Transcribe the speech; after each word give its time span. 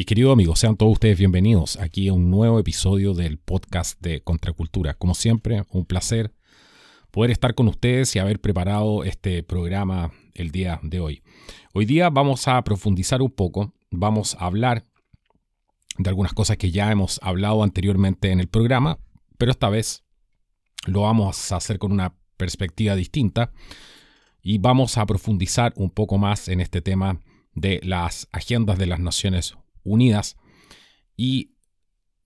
Mis 0.00 0.06
queridos 0.06 0.32
amigos, 0.32 0.58
sean 0.58 0.78
todos 0.78 0.92
ustedes 0.92 1.18
bienvenidos 1.18 1.76
aquí 1.76 2.08
a 2.08 2.14
un 2.14 2.30
nuevo 2.30 2.58
episodio 2.58 3.12
del 3.12 3.36
podcast 3.36 4.00
de 4.00 4.22
Contracultura. 4.22 4.94
Como 4.94 5.12
siempre, 5.12 5.66
un 5.68 5.84
placer 5.84 6.32
poder 7.10 7.30
estar 7.30 7.54
con 7.54 7.68
ustedes 7.68 8.16
y 8.16 8.18
haber 8.18 8.40
preparado 8.40 9.04
este 9.04 9.42
programa 9.42 10.10
el 10.32 10.52
día 10.52 10.80
de 10.82 11.00
hoy. 11.00 11.22
Hoy 11.74 11.84
día 11.84 12.08
vamos 12.08 12.48
a 12.48 12.64
profundizar 12.64 13.20
un 13.20 13.30
poco, 13.30 13.74
vamos 13.90 14.36
a 14.40 14.46
hablar 14.46 14.86
de 15.98 16.08
algunas 16.08 16.32
cosas 16.32 16.56
que 16.56 16.70
ya 16.70 16.90
hemos 16.90 17.20
hablado 17.22 17.62
anteriormente 17.62 18.30
en 18.30 18.40
el 18.40 18.48
programa, 18.48 18.98
pero 19.36 19.52
esta 19.52 19.68
vez 19.68 20.02
lo 20.86 21.02
vamos 21.02 21.52
a 21.52 21.56
hacer 21.56 21.78
con 21.78 21.92
una 21.92 22.14
perspectiva 22.38 22.96
distinta 22.96 23.52
y 24.40 24.56
vamos 24.56 24.96
a 24.96 25.04
profundizar 25.04 25.74
un 25.76 25.90
poco 25.90 26.16
más 26.16 26.48
en 26.48 26.62
este 26.62 26.80
tema 26.80 27.20
de 27.52 27.80
las 27.82 28.28
agendas 28.32 28.78
de 28.78 28.86
las 28.86 28.98
Naciones 28.98 29.56
Unidas 29.84 30.36
y 31.16 31.50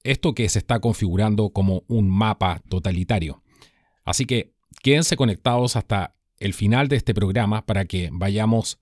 esto 0.03 0.35
que 0.35 0.49
se 0.49 0.59
está 0.59 0.81
configurando 0.81 1.51
como 1.51 1.83
un 1.89 2.11
mapa 2.11 2.63
totalitario. 2.69 3.43
Así 4.05 4.27
que 4.27 4.53
quédense 4.83 5.17
conectados 5.17 5.77
hasta 5.77 6.15
el 6.39 6.53
final 6.53 6.89
de 6.89 6.97
este 6.97 7.15
programa 7.15 7.65
para 7.65 7.87
que 7.87 8.11
vayamos 8.13 8.79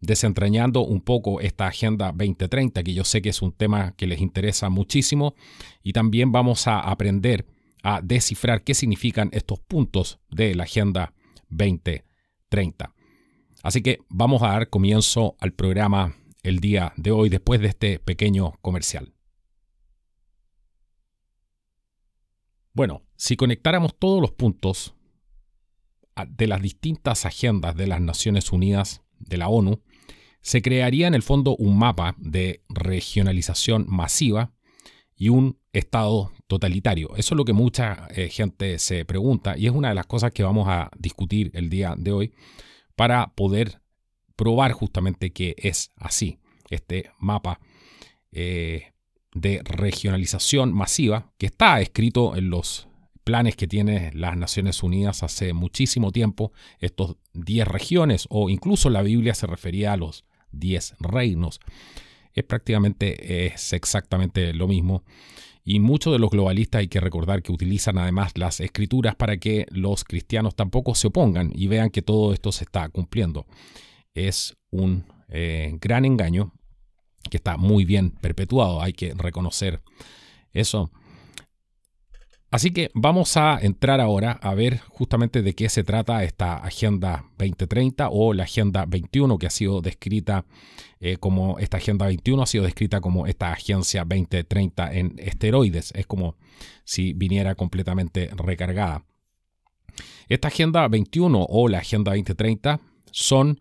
desentrañando 0.00 0.80
un 0.80 1.00
poco 1.00 1.40
esta 1.40 1.66
Agenda 1.66 2.12
2030, 2.12 2.82
que 2.82 2.94
yo 2.94 3.04
sé 3.04 3.22
que 3.22 3.30
es 3.30 3.42
un 3.42 3.52
tema 3.52 3.94
que 3.96 4.06
les 4.06 4.20
interesa 4.20 4.68
muchísimo, 4.70 5.34
y 5.82 5.92
también 5.92 6.32
vamos 6.32 6.66
a 6.66 6.80
aprender 6.80 7.46
a 7.82 8.00
descifrar 8.02 8.62
qué 8.62 8.74
significan 8.74 9.28
estos 9.32 9.60
puntos 9.60 10.18
de 10.30 10.54
la 10.54 10.64
Agenda 10.64 11.12
2030. 11.50 12.94
Así 13.62 13.82
que 13.82 14.00
vamos 14.08 14.42
a 14.42 14.48
dar 14.48 14.68
comienzo 14.68 15.36
al 15.40 15.52
programa 15.52 16.14
el 16.44 16.60
día 16.60 16.92
de 16.96 17.10
hoy 17.10 17.28
después 17.28 17.60
de 17.60 17.68
este 17.68 17.98
pequeño 17.98 18.52
comercial. 18.60 19.12
Bueno, 22.72 23.02
si 23.16 23.36
conectáramos 23.36 23.96
todos 23.98 24.20
los 24.20 24.32
puntos 24.32 24.94
de 26.28 26.46
las 26.46 26.62
distintas 26.62 27.26
agendas 27.26 27.74
de 27.74 27.86
las 27.86 28.00
Naciones 28.00 28.52
Unidas, 28.52 29.02
de 29.18 29.38
la 29.38 29.48
ONU, 29.48 29.82
se 30.42 30.60
crearía 30.60 31.06
en 31.06 31.14
el 31.14 31.22
fondo 31.22 31.56
un 31.56 31.78
mapa 31.78 32.14
de 32.18 32.62
regionalización 32.68 33.86
masiva 33.88 34.52
y 35.16 35.30
un 35.30 35.58
Estado 35.72 36.32
totalitario. 36.46 37.16
Eso 37.16 37.34
es 37.34 37.36
lo 37.36 37.44
que 37.44 37.52
mucha 37.52 38.06
eh, 38.10 38.28
gente 38.28 38.78
se 38.78 39.04
pregunta 39.04 39.58
y 39.58 39.66
es 39.66 39.72
una 39.72 39.88
de 39.88 39.96
las 39.96 40.06
cosas 40.06 40.30
que 40.30 40.44
vamos 40.44 40.68
a 40.68 40.88
discutir 40.96 41.50
el 41.54 41.68
día 41.68 41.96
de 41.98 42.12
hoy 42.12 42.32
para 42.94 43.34
poder 43.34 43.80
probar 44.36 44.72
justamente 44.72 45.32
que 45.32 45.54
es 45.58 45.90
así, 45.96 46.38
este 46.70 47.10
mapa 47.18 47.60
eh, 48.32 48.92
de 49.34 49.60
regionalización 49.64 50.72
masiva 50.72 51.32
que 51.38 51.46
está 51.46 51.80
escrito 51.80 52.36
en 52.36 52.50
los 52.50 52.88
planes 53.24 53.56
que 53.56 53.66
tiene 53.66 54.10
las 54.12 54.36
Naciones 54.36 54.82
Unidas 54.82 55.22
hace 55.22 55.52
muchísimo 55.52 56.12
tiempo, 56.12 56.52
estos 56.78 57.16
10 57.32 57.66
regiones 57.66 58.26
o 58.28 58.50
incluso 58.50 58.90
la 58.90 59.02
Biblia 59.02 59.34
se 59.34 59.46
refería 59.46 59.92
a 59.92 59.96
los 59.96 60.24
10 60.52 60.96
reinos. 61.00 61.60
Es 62.32 62.44
prácticamente, 62.44 63.46
es 63.46 63.72
exactamente 63.72 64.52
lo 64.52 64.68
mismo. 64.68 65.04
Y 65.64 65.80
muchos 65.80 66.12
de 66.12 66.18
los 66.18 66.30
globalistas 66.30 66.80
hay 66.80 66.88
que 66.88 67.00
recordar 67.00 67.42
que 67.42 67.52
utilizan 67.52 67.96
además 67.96 68.32
las 68.36 68.60
escrituras 68.60 69.14
para 69.14 69.38
que 69.38 69.66
los 69.70 70.04
cristianos 70.04 70.54
tampoco 70.54 70.94
se 70.94 71.06
opongan 71.06 71.50
y 71.54 71.68
vean 71.68 71.88
que 71.88 72.02
todo 72.02 72.34
esto 72.34 72.52
se 72.52 72.64
está 72.64 72.88
cumpliendo 72.90 73.46
es 74.14 74.56
un 74.70 75.04
eh, 75.28 75.76
gran 75.80 76.04
engaño 76.04 76.52
que 77.30 77.36
está 77.36 77.56
muy 77.56 77.84
bien 77.84 78.10
perpetuado, 78.10 78.80
hay 78.80 78.92
que 78.92 79.14
reconocer 79.14 79.82
eso. 80.52 80.90
Así 82.54 82.70
que 82.70 82.92
vamos 82.94 83.36
a 83.36 83.58
entrar 83.60 84.00
ahora 84.00 84.38
a 84.40 84.54
ver 84.54 84.78
justamente 84.88 85.42
de 85.42 85.54
qué 85.56 85.68
se 85.68 85.82
trata 85.82 86.22
esta 86.22 86.58
Agenda 86.58 87.24
2030 87.36 88.10
o 88.10 88.32
la 88.32 88.44
Agenda 88.44 88.84
21 88.86 89.38
que 89.38 89.48
ha 89.48 89.50
sido 89.50 89.80
descrita 89.80 90.44
eh, 91.00 91.16
como 91.16 91.58
esta 91.58 91.78
Agenda 91.78 92.06
21 92.06 92.40
ha 92.40 92.46
sido 92.46 92.62
descrita 92.62 93.00
como 93.00 93.26
esta 93.26 93.50
Agencia 93.50 94.04
2030 94.04 94.92
en 94.92 95.14
esteroides. 95.18 95.90
Es 95.96 96.06
como 96.06 96.36
si 96.84 97.12
viniera 97.12 97.56
completamente 97.56 98.30
recargada. 98.36 99.04
Esta 100.28 100.46
Agenda 100.46 100.86
21 100.86 101.46
o 101.48 101.68
la 101.68 101.78
Agenda 101.78 102.12
2030 102.12 102.80
son 103.10 103.60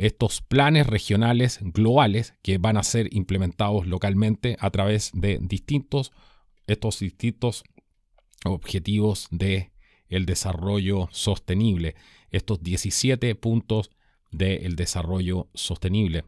estos 0.00 0.40
planes 0.40 0.86
regionales 0.86 1.58
globales 1.60 2.34
que 2.40 2.56
van 2.56 2.78
a 2.78 2.82
ser 2.82 3.14
implementados 3.14 3.86
localmente 3.86 4.56
a 4.58 4.70
través 4.70 5.10
de 5.12 5.38
distintos, 5.42 6.12
estos 6.66 7.00
distintos 7.00 7.64
objetivos 8.46 9.28
de 9.30 9.72
el 10.08 10.24
desarrollo 10.24 11.08
sostenible, 11.12 11.96
estos 12.30 12.62
17 12.62 13.34
puntos 13.34 13.90
del 14.30 14.74
desarrollo 14.74 15.48
sostenible. 15.52 16.24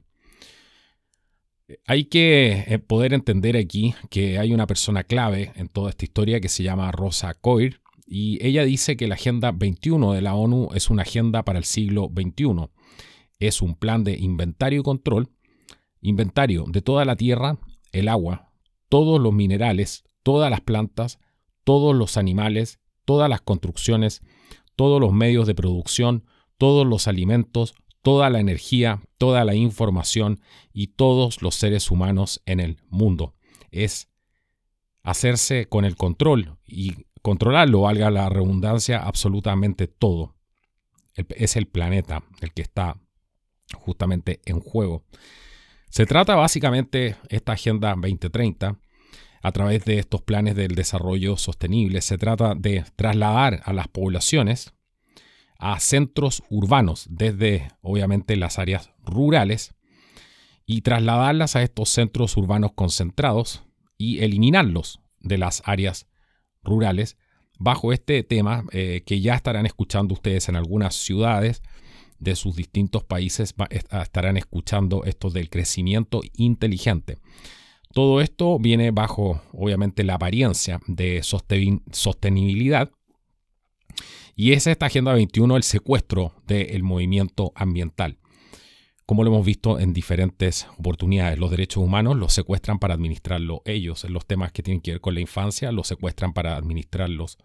Hay 1.86 2.04
que 2.04 2.64
eh, 2.66 2.78
poder 2.78 3.14
entender 3.14 3.56
aquí 3.56 3.94
que 4.10 4.38
hay 4.38 4.52
una 4.52 4.66
persona 4.66 5.04
clave 5.04 5.50
en 5.54 5.68
toda 5.68 5.88
esta 5.88 6.04
historia 6.04 6.40
que 6.40 6.50
se 6.50 6.62
llama 6.62 6.92
Rosa 6.92 7.32
Coir 7.32 7.80
y 8.06 8.38
ella 8.46 8.64
dice 8.64 8.98
que 8.98 9.08
la 9.08 9.14
Agenda 9.14 9.50
21 9.50 10.12
de 10.12 10.20
la 10.20 10.34
ONU 10.34 10.68
es 10.74 10.90
una 10.90 11.02
agenda 11.02 11.42
para 11.44 11.58
el 11.58 11.64
siglo 11.64 12.10
XXI 12.14 12.68
es 13.48 13.60
un 13.60 13.74
plan 13.74 14.04
de 14.04 14.16
inventario 14.16 14.80
y 14.80 14.84
control, 14.84 15.30
inventario 16.00 16.64
de 16.68 16.80
toda 16.80 17.04
la 17.04 17.16
tierra, 17.16 17.58
el 17.90 18.08
agua, 18.08 18.52
todos 18.88 19.20
los 19.20 19.32
minerales, 19.32 20.04
todas 20.22 20.50
las 20.50 20.60
plantas, 20.60 21.18
todos 21.64 21.94
los 21.94 22.16
animales, 22.16 22.78
todas 23.04 23.28
las 23.28 23.40
construcciones, 23.40 24.22
todos 24.76 25.00
los 25.00 25.12
medios 25.12 25.46
de 25.46 25.54
producción, 25.54 26.24
todos 26.56 26.86
los 26.86 27.08
alimentos, 27.08 27.74
toda 28.02 28.30
la 28.30 28.40
energía, 28.40 29.02
toda 29.18 29.44
la 29.44 29.54
información 29.54 30.40
y 30.72 30.88
todos 30.88 31.42
los 31.42 31.56
seres 31.56 31.90
humanos 31.90 32.42
en 32.46 32.60
el 32.60 32.78
mundo. 32.88 33.34
Es 33.70 34.08
hacerse 35.02 35.66
con 35.66 35.84
el 35.84 35.96
control 35.96 36.58
y 36.64 37.06
controlarlo, 37.22 37.82
valga 37.82 38.10
la 38.10 38.28
redundancia, 38.28 38.98
absolutamente 38.98 39.88
todo. 39.88 40.36
Es 41.14 41.56
el 41.56 41.66
planeta 41.66 42.22
el 42.40 42.52
que 42.52 42.62
está 42.62 43.01
justamente 43.74 44.40
en 44.44 44.60
juego. 44.60 45.04
Se 45.88 46.06
trata 46.06 46.34
básicamente 46.36 47.16
esta 47.28 47.52
Agenda 47.52 47.90
2030 47.90 48.78
a 49.42 49.52
través 49.52 49.84
de 49.84 49.98
estos 49.98 50.22
planes 50.22 50.54
del 50.54 50.74
desarrollo 50.74 51.36
sostenible. 51.36 52.00
Se 52.00 52.16
trata 52.16 52.54
de 52.54 52.84
trasladar 52.96 53.60
a 53.64 53.72
las 53.72 53.88
poblaciones 53.88 54.72
a 55.58 55.78
centros 55.80 56.42
urbanos 56.48 57.06
desde 57.10 57.68
obviamente 57.82 58.36
las 58.36 58.58
áreas 58.58 58.90
rurales 59.04 59.74
y 60.66 60.80
trasladarlas 60.80 61.56
a 61.56 61.62
estos 61.62 61.88
centros 61.90 62.36
urbanos 62.36 62.72
concentrados 62.74 63.62
y 63.98 64.20
eliminarlos 64.20 65.00
de 65.20 65.38
las 65.38 65.62
áreas 65.64 66.08
rurales 66.64 67.16
bajo 67.58 67.92
este 67.92 68.22
tema 68.22 68.64
eh, 68.72 69.02
que 69.06 69.20
ya 69.20 69.34
estarán 69.34 69.66
escuchando 69.66 70.14
ustedes 70.14 70.48
en 70.48 70.56
algunas 70.56 70.94
ciudades 70.94 71.62
de 72.22 72.36
sus 72.36 72.54
distintos 72.54 73.02
países 73.02 73.54
estarán 73.90 74.36
escuchando 74.36 75.04
esto 75.04 75.30
del 75.30 75.50
crecimiento 75.50 76.20
inteligente. 76.36 77.18
Todo 77.92 78.20
esto 78.20 78.58
viene 78.58 78.90
bajo, 78.90 79.42
obviamente, 79.52 80.04
la 80.04 80.14
apariencia 80.14 80.80
de 80.86 81.22
sostenibilidad. 81.22 82.90
Y 84.34 84.52
es 84.52 84.66
esta 84.66 84.86
Agenda 84.86 85.12
21 85.12 85.56
el 85.56 85.62
secuestro 85.62 86.32
del 86.46 86.82
movimiento 86.82 87.52
ambiental. 87.54 88.18
Como 89.04 89.24
lo 89.24 89.30
hemos 89.30 89.44
visto 89.44 89.78
en 89.78 89.92
diferentes 89.92 90.68
oportunidades, 90.78 91.38
los 91.38 91.50
derechos 91.50 91.82
humanos 91.82 92.16
los 92.16 92.32
secuestran 92.32 92.78
para 92.78 92.94
administrarlos 92.94 93.60
ellos. 93.66 94.04
Los 94.08 94.26
temas 94.26 94.52
que 94.52 94.62
tienen 94.62 94.80
que 94.80 94.92
ver 94.92 95.00
con 95.00 95.14
la 95.14 95.20
infancia 95.20 95.72
los 95.72 95.88
secuestran 95.88 96.32
para 96.32 96.56
administrarlos 96.56 97.36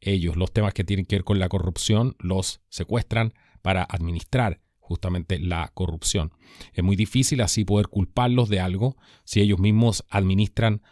ellos. 0.00 0.36
Los 0.36 0.52
temas 0.52 0.74
que 0.74 0.84
tienen 0.84 1.06
que 1.06 1.16
ver 1.16 1.24
con 1.24 1.40
la 1.40 1.48
corrupción 1.48 2.14
los 2.20 2.60
secuestran 2.68 3.32
para 3.58 3.82
administrar 3.82 4.60
justamente 4.78 5.38
la 5.38 5.70
corrupción. 5.74 6.32
Es 6.72 6.82
muy 6.82 6.96
difícil 6.96 7.42
así 7.42 7.64
poder 7.64 7.88
culparlos 7.88 8.48
de 8.48 8.60
algo 8.60 8.96
si 9.24 9.40
ellos 9.40 9.58
mismos 9.58 10.04
administran 10.08 10.82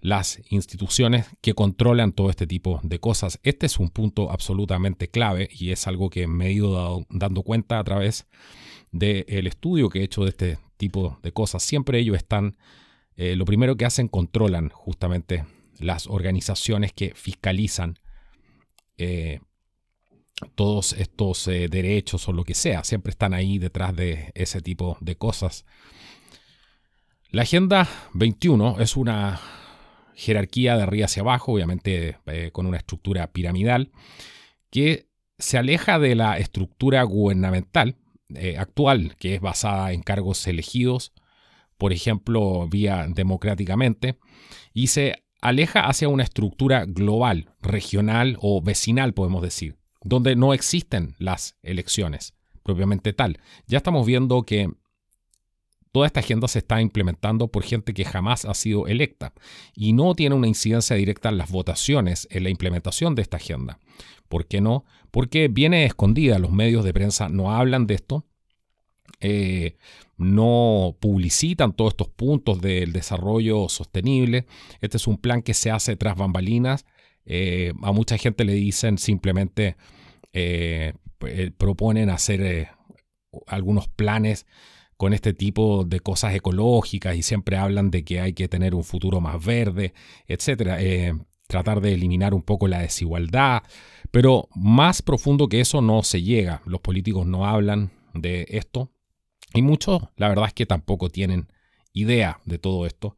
las 0.00 0.40
instituciones 0.50 1.26
que 1.40 1.54
controlan 1.54 2.12
todo 2.12 2.30
este 2.30 2.46
tipo 2.46 2.80
de 2.82 2.98
cosas. 2.98 3.38
Este 3.42 3.66
es 3.66 3.78
un 3.78 3.88
punto 3.88 4.30
absolutamente 4.30 5.08
clave 5.08 5.48
y 5.52 5.70
es 5.70 5.86
algo 5.86 6.10
que 6.10 6.26
me 6.26 6.48
he 6.48 6.52
ido 6.52 7.06
dando 7.10 7.42
cuenta 7.42 7.78
a 7.78 7.84
través 7.84 8.26
del 8.90 9.46
estudio 9.46 9.88
que 9.88 10.00
he 10.00 10.04
hecho 10.04 10.24
de 10.24 10.30
este 10.30 10.58
tipo 10.76 11.18
de 11.22 11.32
cosas. 11.32 11.62
Siempre 11.62 11.98
ellos 11.98 12.16
están, 12.16 12.56
eh, 13.16 13.36
lo 13.36 13.44
primero 13.44 13.76
que 13.76 13.84
hacen, 13.84 14.08
controlan 14.08 14.70
justamente 14.70 15.44
las 15.78 16.06
organizaciones 16.06 16.92
que 16.92 17.12
fiscalizan 17.14 17.98
eh, 18.96 19.40
todos 20.54 20.92
estos 20.92 21.46
eh, 21.48 21.68
derechos 21.68 22.28
o 22.28 22.32
lo 22.32 22.44
que 22.44 22.54
sea, 22.54 22.84
siempre 22.84 23.10
están 23.10 23.34
ahí 23.34 23.58
detrás 23.58 23.94
de 23.94 24.30
ese 24.34 24.60
tipo 24.60 24.96
de 25.00 25.16
cosas. 25.16 25.64
La 27.30 27.42
Agenda 27.42 27.88
21 28.14 28.80
es 28.80 28.96
una 28.96 29.40
jerarquía 30.14 30.76
de 30.76 30.82
arriba 30.82 31.04
hacia 31.04 31.22
abajo, 31.22 31.52
obviamente 31.52 32.16
eh, 32.26 32.50
con 32.52 32.66
una 32.66 32.78
estructura 32.78 33.30
piramidal, 33.32 33.90
que 34.70 35.08
se 35.38 35.58
aleja 35.58 35.98
de 35.98 36.14
la 36.14 36.38
estructura 36.38 37.02
gubernamental 37.02 37.96
eh, 38.34 38.56
actual, 38.58 39.16
que 39.16 39.36
es 39.36 39.40
basada 39.40 39.92
en 39.92 40.02
cargos 40.02 40.46
elegidos, 40.46 41.12
por 41.76 41.92
ejemplo, 41.92 42.66
vía 42.68 43.06
democráticamente, 43.08 44.18
y 44.74 44.88
se 44.88 45.22
aleja 45.40 45.86
hacia 45.86 46.08
una 46.08 46.24
estructura 46.24 46.84
global, 46.84 47.54
regional 47.60 48.36
o 48.40 48.60
vecinal, 48.60 49.14
podemos 49.14 49.42
decir, 49.42 49.76
donde 50.08 50.36
no 50.36 50.54
existen 50.54 51.14
las 51.18 51.56
elecciones 51.62 52.34
propiamente 52.62 53.12
tal. 53.12 53.38
Ya 53.66 53.78
estamos 53.78 54.06
viendo 54.06 54.42
que 54.42 54.70
toda 55.92 56.06
esta 56.06 56.20
agenda 56.20 56.48
se 56.48 56.58
está 56.58 56.80
implementando 56.82 57.48
por 57.48 57.62
gente 57.62 57.94
que 57.94 58.04
jamás 58.04 58.44
ha 58.44 58.54
sido 58.54 58.86
electa 58.86 59.32
y 59.74 59.94
no 59.94 60.14
tiene 60.14 60.34
una 60.34 60.48
incidencia 60.48 60.96
directa 60.96 61.30
en 61.30 61.38
las 61.38 61.50
votaciones, 61.50 62.28
en 62.30 62.44
la 62.44 62.50
implementación 62.50 63.14
de 63.14 63.22
esta 63.22 63.38
agenda. 63.38 63.78
¿Por 64.28 64.46
qué 64.46 64.60
no? 64.60 64.84
Porque 65.10 65.48
viene 65.48 65.86
escondida, 65.86 66.38
los 66.38 66.52
medios 66.52 66.84
de 66.84 66.92
prensa 66.92 67.28
no 67.28 67.54
hablan 67.54 67.86
de 67.86 67.94
esto, 67.94 68.26
eh, 69.20 69.76
no 70.16 70.96
publicitan 71.00 71.72
todos 71.72 71.92
estos 71.92 72.08
puntos 72.08 72.60
del 72.60 72.92
desarrollo 72.92 73.68
sostenible. 73.68 74.46
Este 74.80 74.98
es 74.98 75.06
un 75.06 75.16
plan 75.16 75.42
que 75.42 75.54
se 75.54 75.70
hace 75.70 75.96
tras 75.96 76.16
bambalinas. 76.16 76.84
Eh, 77.24 77.72
a 77.82 77.92
mucha 77.92 78.18
gente 78.18 78.44
le 78.44 78.52
dicen 78.52 78.98
simplemente, 78.98 79.76
eh, 80.32 80.94
proponen 81.56 82.10
hacer 82.10 82.68
algunos 83.46 83.88
planes 83.88 84.46
con 84.96 85.12
este 85.12 85.32
tipo 85.32 85.84
de 85.84 86.00
cosas 86.00 86.34
ecológicas 86.34 87.16
y 87.16 87.22
siempre 87.22 87.56
hablan 87.56 87.90
de 87.90 88.04
que 88.04 88.20
hay 88.20 88.32
que 88.32 88.48
tener 88.48 88.74
un 88.74 88.84
futuro 88.84 89.20
más 89.20 89.44
verde, 89.44 89.94
etcétera. 90.26 90.82
Eh, 90.82 91.14
tratar 91.46 91.80
de 91.80 91.94
eliminar 91.94 92.34
un 92.34 92.42
poco 92.42 92.68
la 92.68 92.80
desigualdad, 92.80 93.62
pero 94.10 94.48
más 94.54 95.00
profundo 95.00 95.48
que 95.48 95.60
eso 95.60 95.80
no 95.80 96.02
se 96.02 96.22
llega. 96.22 96.62
Los 96.66 96.80
políticos 96.80 97.26
no 97.26 97.46
hablan 97.46 97.90
de 98.12 98.46
esto 98.50 98.90
y 99.54 99.62
muchos, 99.62 100.02
la 100.16 100.28
verdad 100.28 100.46
es 100.46 100.52
que 100.52 100.66
tampoco 100.66 101.08
tienen 101.08 101.48
idea 101.92 102.40
de 102.44 102.58
todo 102.58 102.86
esto. 102.86 103.16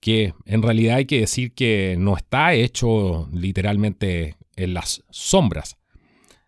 Que 0.00 0.34
en 0.46 0.62
realidad 0.62 0.96
hay 0.96 1.06
que 1.06 1.20
decir 1.20 1.54
que 1.54 1.96
no 1.98 2.16
está 2.16 2.54
hecho 2.54 3.28
literalmente 3.32 4.36
en 4.56 4.74
las 4.74 5.04
sombras. 5.10 5.76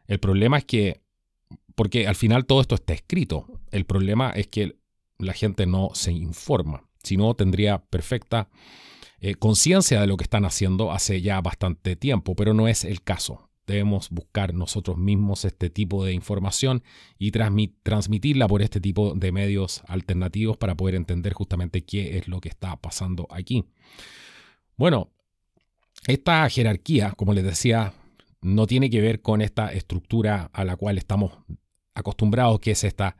El 0.07 0.19
problema 0.21 0.59
es 0.59 0.65
que 0.65 1.05
porque 1.75 2.07
al 2.07 2.15
final 2.15 2.47
todo 2.47 2.61
esto 2.61 2.75
está 2.75 2.93
escrito. 2.93 3.47
El 3.71 3.85
problema 3.85 4.31
es 4.31 4.47
que 4.47 4.77
la 5.19 5.33
gente 5.33 5.67
no 5.67 5.91
se 5.95 6.13
informa. 6.13 6.85
Si 7.03 7.17
no, 7.17 7.35
tendría 7.35 7.79
perfecta 7.79 8.49
eh, 9.21 9.35
conciencia 9.35 10.01
de 10.01 10.07
lo 10.07 10.17
que 10.17 10.25
están 10.25 10.45
haciendo 10.45 10.93
hace 10.93 11.21
ya 11.21 11.41
bastante 11.41 11.97
tiempo, 11.97 12.35
pero 12.35 12.55
no 12.55 12.69
es 12.69 12.85
el 12.85 13.03
caso. 13.03 13.51
Debemos 13.67 14.11
buscar 14.11 14.53
nosotros 14.53 14.99
mismos 14.99 15.47
este 15.47 15.71
tipo 15.71 16.05
de 16.05 16.13
información 16.13 16.83
y 17.19 17.31
transmitirla 17.31 18.47
por 18.47 18.61
este 18.61 18.81
tipo 18.81 19.15
de 19.15 19.33
medios 19.33 19.83
alternativos 19.89 20.59
para 20.59 20.75
poder 20.75 20.95
entender 20.95 21.33
justamente 21.33 21.83
qué 21.83 22.19
es 22.19 22.29
lo 22.29 22.41
que 22.43 22.51
está 22.51 22.77
pasando 22.77 23.27
aquí. 23.31 23.65
Bueno, 24.77 25.11
esta 26.07 26.47
jerarquía, 26.51 27.13
como 27.17 27.33
les 27.33 27.45
decía, 27.45 27.95
no 28.45 28.67
tiene 28.67 28.91
que 28.91 29.01
ver 29.01 29.23
con 29.23 29.41
esta 29.41 29.73
estructura 29.73 30.51
a 30.53 30.65
la 30.65 30.77
cual 30.77 30.99
estamos 30.99 31.33
acostumbrados, 31.95 32.61
que 32.61 32.73
es 32.73 32.85
esta 32.85 33.17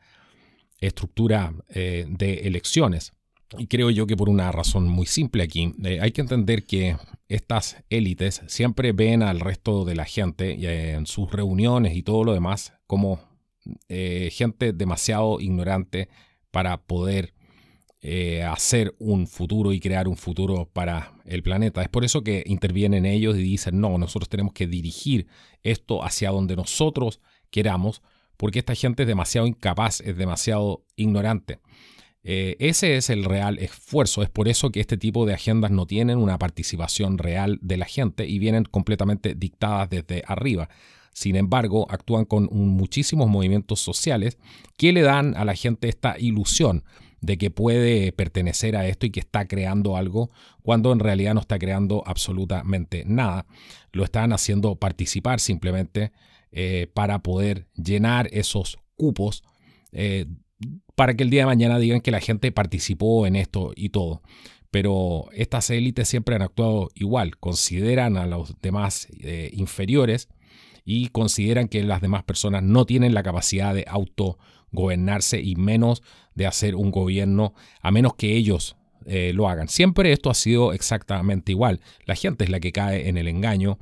estructura 0.79 1.55
eh, 1.71 2.05
de 2.09 2.41
elecciones. 2.41 3.15
Y 3.57 3.67
creo 3.67 3.89
yo 3.89 4.07
que 4.07 4.19
por 4.19 4.29
una 4.29 4.53
razón 4.53 4.87
muy 4.87 5.07
simple 5.07 5.43
aquí, 5.43 5.75
eh, 5.83 5.99
hay 6.03 6.13
que 6.13 6.21
entender 6.21 6.67
que 6.67 6.99
estas 7.29 7.79
élites 7.89 8.43
siempre 8.49 8.93
ven 8.93 9.23
al 9.23 9.41
resto 9.41 9.87
de 9.87 9.95
la 9.95 10.05
gente 10.05 10.53
eh, 10.53 10.93
en 10.93 11.07
sus 11.07 11.33
reuniones 11.33 11.97
y 11.97 12.03
todo 12.03 12.23
lo 12.25 12.35
demás 12.35 12.75
como 12.87 13.21
gente 13.89 14.75
demasiado 14.75 15.41
ignorante 15.41 16.11
para 16.51 16.83
poder 16.83 17.33
hacer 18.47 18.95
un 18.99 19.27
futuro 19.27 19.73
y 19.73 19.81
crear 19.81 20.09
un 20.09 20.17
futuro 20.17 20.69
para 20.73 21.15
el 21.25 21.43
planeta. 21.43 21.83
Es 21.83 21.89
por 21.89 22.05
eso 22.05 22.23
que 22.23 22.45
intervienen 22.47 23.07
ellos 23.07 23.37
y 23.37 23.43
dicen, 23.43 23.81
no, 23.81 23.97
nosotros 23.97 24.29
tenemos 24.29 24.53
que 24.53 24.67
dirigir 24.67 25.27
esto 25.63 26.05
hacia 26.05 26.31
donde 26.31 26.55
nosotros 26.55 27.21
queramos 27.51 28.03
porque 28.37 28.59
esta 28.59 28.75
gente 28.75 29.05
es 29.05 29.07
demasiado 29.07 29.47
incapaz, 29.47 30.01
es 30.01 30.17
demasiado 30.17 30.85
ignorante. 30.97 31.61
Eh, 32.25 32.57
ese 32.59 32.97
es 32.97 33.11
el 33.11 33.25
real 33.25 33.59
esfuerzo. 33.59 34.23
Es 34.23 34.31
por 34.31 34.49
eso 34.49 34.71
que 34.71 34.81
este 34.81 34.97
tipo 34.97 35.27
de 35.27 35.35
agendas 35.35 35.71
no 35.71 35.87
tienen 35.87 36.19
una 36.19 36.39
participación 36.39 37.19
real 37.19 37.59
de 37.61 37.77
la 37.77 37.85
gente 37.85 38.27
y 38.27 38.39
vienen 38.39 38.65
completamente 38.65 39.35
dictadas 39.35 39.91
desde 39.91 40.25
arriba. 40.27 40.69
Sin 41.13 41.37
embargo, 41.37 41.87
actúan 41.91 42.25
con 42.25 42.49
muchísimos 42.51 43.29
movimientos 43.29 43.81
sociales 43.81 44.39
que 44.77 44.93
le 44.93 45.03
dan 45.03 45.37
a 45.37 45.45
la 45.45 45.55
gente 45.55 45.89
esta 45.89 46.19
ilusión 46.19 46.83
de 47.25 47.39
que 47.39 47.51
puede 47.51 48.13
pertenecer 48.13 48.77
a 48.77 48.87
esto 48.87 49.07
y 49.07 49.11
que 49.11 49.21
está 49.21 49.47
creando 49.47 49.97
algo, 49.97 50.31
cuando 50.63 50.93
en 50.93 50.99
realidad 50.99 51.35
no 51.35 51.41
está 51.41 51.59
creando 51.59 52.03
absolutamente 52.07 53.05
nada. 53.07 53.47
Lo 53.93 54.05
están 54.05 54.33
haciendo 54.33 54.77
participar 54.77 55.41
simplemente 55.41 56.13
eh, 56.53 56.89
para 56.93 57.21
poder 57.21 57.67
llenar 57.75 58.29
esos 58.31 58.79
cupos 58.95 59.43
eh, 59.93 60.27
para 60.95 61.15
que 61.15 61.25
el 61.25 61.31
día 61.31 61.43
de 61.43 61.47
mañana 61.47 61.79
digan 61.79 62.01
que 62.01 62.11
la 62.11 62.21
gente 62.21 62.53
participó 62.53 63.27
en 63.27 63.37
esto 63.37 63.73
y 63.75 63.89
todo. 63.89 64.23
Pero 64.71 65.27
estas 65.33 65.71
élites 65.71 66.09
siempre 66.09 66.37
han 66.37 66.43
actuado 66.43 66.91
igual, 66.95 67.39
consideran 67.39 68.17
a 68.17 68.27
los 68.27 68.61
demás 68.61 69.09
eh, 69.21 69.51
inferiores 69.53 70.29
y 70.85 71.09
consideran 71.09 71.69
que 71.69 71.83
las 71.83 72.03
demás 72.03 72.25
personas 72.25 72.63
no 72.63 72.85
tienen 72.85 73.15
la 73.15 73.23
capacidad 73.23 73.75
de 73.75 73.87
autogobernarse 74.75 75.41
y 75.41 75.57
menos 75.57 76.03
de 76.35 76.47
hacer 76.47 76.75
un 76.75 76.91
gobierno 76.91 77.55
a 77.81 77.91
menos 77.91 78.15
que 78.15 78.37
ellos 78.37 78.77
lo 79.07 79.51
hagan. 79.51 79.69
Siempre 79.69 80.13
esto 80.13 80.31
ha 80.31 80.35
sido 80.35 80.73
exactamente 80.73 81.53
igual. 81.53 81.81
La 82.07 82.15
gente 82.15 82.45
es 82.45 82.51
la 82.51 82.59
que 82.59 82.73
cae 82.73 83.07
en 83.09 83.19
el 83.19 83.29
engaño 83.29 83.79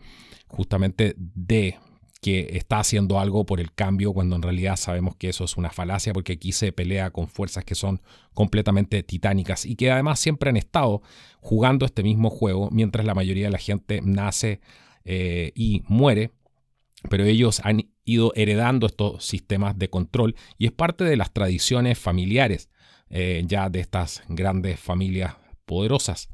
justamente 0.49 1.15
de 1.17 1.77
que 2.23 2.51
está 2.53 2.79
haciendo 2.79 3.19
algo 3.19 3.45
por 3.45 3.59
el 3.59 3.73
cambio 3.73 4.13
cuando 4.13 4.37
en 4.37 4.43
realidad 4.43 4.77
sabemos 4.77 5.17
que 5.17 5.29
eso 5.29 5.43
es 5.43 5.57
una 5.57 5.71
falacia 5.71 6.13
porque 6.13 6.35
aquí 6.35 6.53
se 6.53 6.71
pelea 6.71 7.11
con 7.11 7.27
fuerzas 7.27 7.65
que 7.65 7.75
son 7.75 8.01
completamente 8.33 9.03
titánicas 9.03 9.67
y 9.67 9.75
que 9.75 9.91
además 9.91 10.21
siempre 10.21 10.49
han 10.49 10.57
estado 10.57 11.03
jugando 11.41 11.85
este 11.85 12.05
mismo 12.05 12.31
juego 12.31 12.69
mientras 12.71 13.05
la 13.05 13.15
mayoría 13.15 13.47
de 13.47 13.51
la 13.51 13.59
gente 13.59 14.01
nace 14.05 14.61
eh, 15.05 15.51
y 15.57 15.83
muere. 15.89 16.31
Pero 17.11 17.25
ellos 17.25 17.61
han 17.65 17.92
ido 18.05 18.33
heredando 18.35 18.87
estos 18.87 19.25
sistemas 19.25 19.79
de 19.79 19.89
control 19.89 20.35
y 20.59 20.67
es 20.67 20.73
parte 20.73 21.05
de 21.05 21.17
las 21.17 21.33
tradiciones 21.33 21.99
familiares 21.99 22.69
eh, 23.11 23.43
ya 23.47 23.69
de 23.69 23.81
estas 23.81 24.23
grandes 24.29 24.81
familias 24.81 25.35
poderosas. 25.67 26.29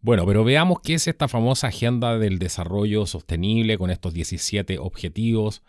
Bueno, 0.00 0.26
pero 0.26 0.44
veamos 0.44 0.78
qué 0.82 0.94
es 0.94 1.08
esta 1.08 1.26
famosa 1.26 1.68
agenda 1.68 2.18
del 2.18 2.38
desarrollo 2.38 3.04
sostenible 3.06 3.78
con 3.78 3.90
estos 3.90 4.14
17 4.14 4.78
objetivos. 4.78 5.62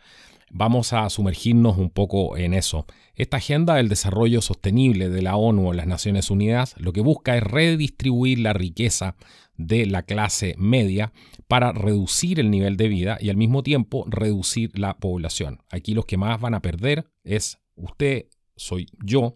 Vamos 0.52 0.94
a 0.94 1.10
sumergirnos 1.10 1.78
un 1.78 1.90
poco 1.90 2.38
en 2.38 2.54
eso. 2.54 2.86
Esta 3.16 3.38
agenda 3.38 3.76
del 3.76 3.90
desarrollo 3.90 4.42
sostenible 4.42 5.10
de 5.10 5.22
la 5.22 5.36
ONU 5.36 5.70
o 5.70 5.74
las 5.74 5.88
Naciones 5.88 6.30
Unidas 6.30 6.76
lo 6.78 6.94
que 6.94 7.02
busca 7.02 7.38
es 7.38 7.44
redistribuir 7.44 8.40
la 8.40 8.54
riqueza 8.54 9.16
de 9.60 9.86
la 9.86 10.04
clase 10.04 10.56
media 10.58 11.12
para 11.50 11.74
reducir 11.74 12.40
el 12.40 12.50
nivel 12.50 12.78
de 12.78 12.88
vida 12.88 13.18
y 13.20 13.30
al 13.30 13.36
mismo 13.36 13.62
tiempo 13.62 14.06
reducir 14.08 14.72
la 14.80 14.98
población. 14.98 15.60
Aquí 15.70 15.94
los 15.94 16.06
que 16.06 16.18
más 16.18 16.40
van 16.40 16.54
a 16.54 16.62
perder 16.62 17.12
es 17.26 17.60
usted, 17.76 18.28
soy 18.56 18.88
yo, 19.04 19.36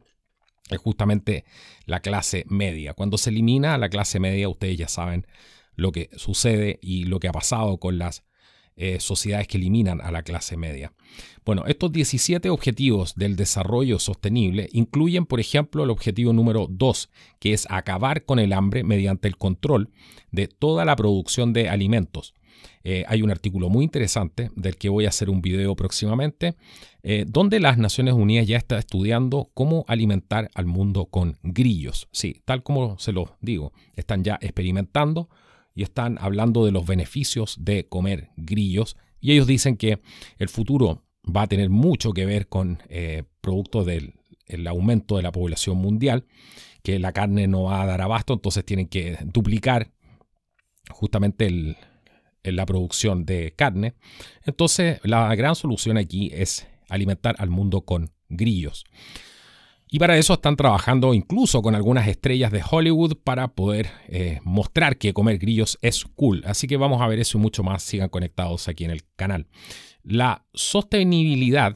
es 0.69 0.77
justamente 0.77 1.43
la 1.85 1.99
clase 1.99 2.45
media. 2.47 2.93
Cuando 2.93 3.17
se 3.17 3.31
elimina 3.31 3.73
a 3.73 3.77
la 3.77 3.89
clase 3.89 4.21
media, 4.21 4.47
ustedes 4.47 4.77
ya 4.77 4.87
saben 4.87 5.27
lo 5.75 5.91
que 5.91 6.09
sucede 6.15 6.79
y 6.81 7.03
lo 7.03 7.19
que 7.19 7.27
ha 7.27 7.33
pasado 7.33 7.77
con 7.77 7.97
las 7.97 8.23
eh, 8.75 8.99
sociedades 8.99 9.47
que 9.47 9.57
eliminan 9.57 10.01
a 10.01 10.11
la 10.11 10.23
clase 10.23 10.57
media. 10.57 10.93
Bueno, 11.45 11.65
estos 11.67 11.91
17 11.91 12.49
objetivos 12.49 13.15
del 13.15 13.35
desarrollo 13.35 13.99
sostenible 13.99 14.69
incluyen, 14.71 15.25
por 15.25 15.39
ejemplo, 15.39 15.83
el 15.83 15.89
objetivo 15.89 16.33
número 16.33 16.67
2, 16.69 17.09
que 17.39 17.53
es 17.53 17.67
acabar 17.69 18.25
con 18.25 18.39
el 18.39 18.53
hambre 18.53 18.83
mediante 18.83 19.27
el 19.27 19.37
control 19.37 19.89
de 20.31 20.47
toda 20.47 20.85
la 20.85 20.95
producción 20.95 21.53
de 21.53 21.69
alimentos. 21.69 22.33
Eh, 22.83 23.05
hay 23.07 23.21
un 23.21 23.31
artículo 23.31 23.69
muy 23.69 23.85
interesante 23.85 24.51
del 24.55 24.77
que 24.77 24.89
voy 24.89 25.05
a 25.05 25.09
hacer 25.09 25.29
un 25.29 25.41
video 25.41 25.75
próximamente, 25.75 26.55
eh, 27.01 27.25
donde 27.27 27.59
las 27.59 27.77
Naciones 27.77 28.13
Unidas 28.13 28.47
ya 28.47 28.57
está 28.57 28.77
estudiando 28.77 29.49
cómo 29.53 29.85
alimentar 29.87 30.49
al 30.53 30.65
mundo 30.65 31.05
con 31.05 31.37
grillos. 31.43 32.07
Sí, 32.11 32.41
tal 32.45 32.63
como 32.63 32.97
se 32.99 33.13
los 33.13 33.29
digo, 33.41 33.73
están 33.95 34.23
ya 34.23 34.37
experimentando 34.41 35.29
y 35.75 35.83
están 35.83 36.17
hablando 36.19 36.65
de 36.65 36.71
los 36.71 36.85
beneficios 36.85 37.57
de 37.59 37.87
comer 37.87 38.29
grillos 38.37 38.95
y 39.19 39.31
ellos 39.31 39.47
dicen 39.47 39.77
que 39.77 40.01
el 40.37 40.49
futuro 40.49 41.03
va 41.23 41.43
a 41.43 41.47
tener 41.47 41.69
mucho 41.69 42.13
que 42.13 42.25
ver 42.25 42.47
con 42.47 42.79
eh, 42.89 43.23
producto 43.41 43.83
del 43.83 44.13
aumento 44.67 45.17
de 45.17 45.23
la 45.23 45.31
población 45.31 45.77
mundial 45.77 46.25
que 46.83 46.99
la 46.99 47.13
carne 47.13 47.47
no 47.47 47.63
va 47.63 47.81
a 47.81 47.85
dar 47.85 48.01
abasto, 48.01 48.33
entonces 48.33 48.65
tienen 48.65 48.87
que 48.87 49.17
duplicar 49.23 49.91
justamente 50.89 51.77
la 52.43 52.65
producción 52.65 53.25
de 53.25 53.53
carne. 53.55 53.93
Entonces 54.43 54.99
la 55.03 55.33
gran 55.35 55.55
solución 55.55 55.97
aquí 55.97 56.29
es 56.33 56.67
alimentar 56.89 57.35
al 57.39 57.49
mundo 57.49 57.81
con 57.81 58.11
grillos. 58.27 58.83
Y 59.93 59.99
para 59.99 60.17
eso 60.17 60.33
están 60.33 60.55
trabajando 60.55 61.13
incluso 61.13 61.61
con 61.61 61.75
algunas 61.75 62.07
estrellas 62.07 62.51
de 62.51 62.63
Hollywood 62.67 63.15
para 63.23 63.49
poder 63.49 63.91
eh, 64.07 64.39
mostrar 64.43 64.97
que 64.97 65.13
comer 65.13 65.37
grillos 65.37 65.77
es 65.83 66.05
cool. 66.15 66.41
Así 66.47 66.65
que 66.65 66.77
vamos 66.77 66.99
a 66.99 67.07
ver 67.07 67.19
eso 67.19 67.37
y 67.37 67.41
mucho 67.41 67.61
más. 67.61 67.83
Sigan 67.83 68.09
conectados 68.09 68.67
aquí 68.67 68.85
en 68.85 68.89
el 68.89 69.03
canal. 69.15 69.45
La 70.01 70.47
sostenibilidad 70.51 71.75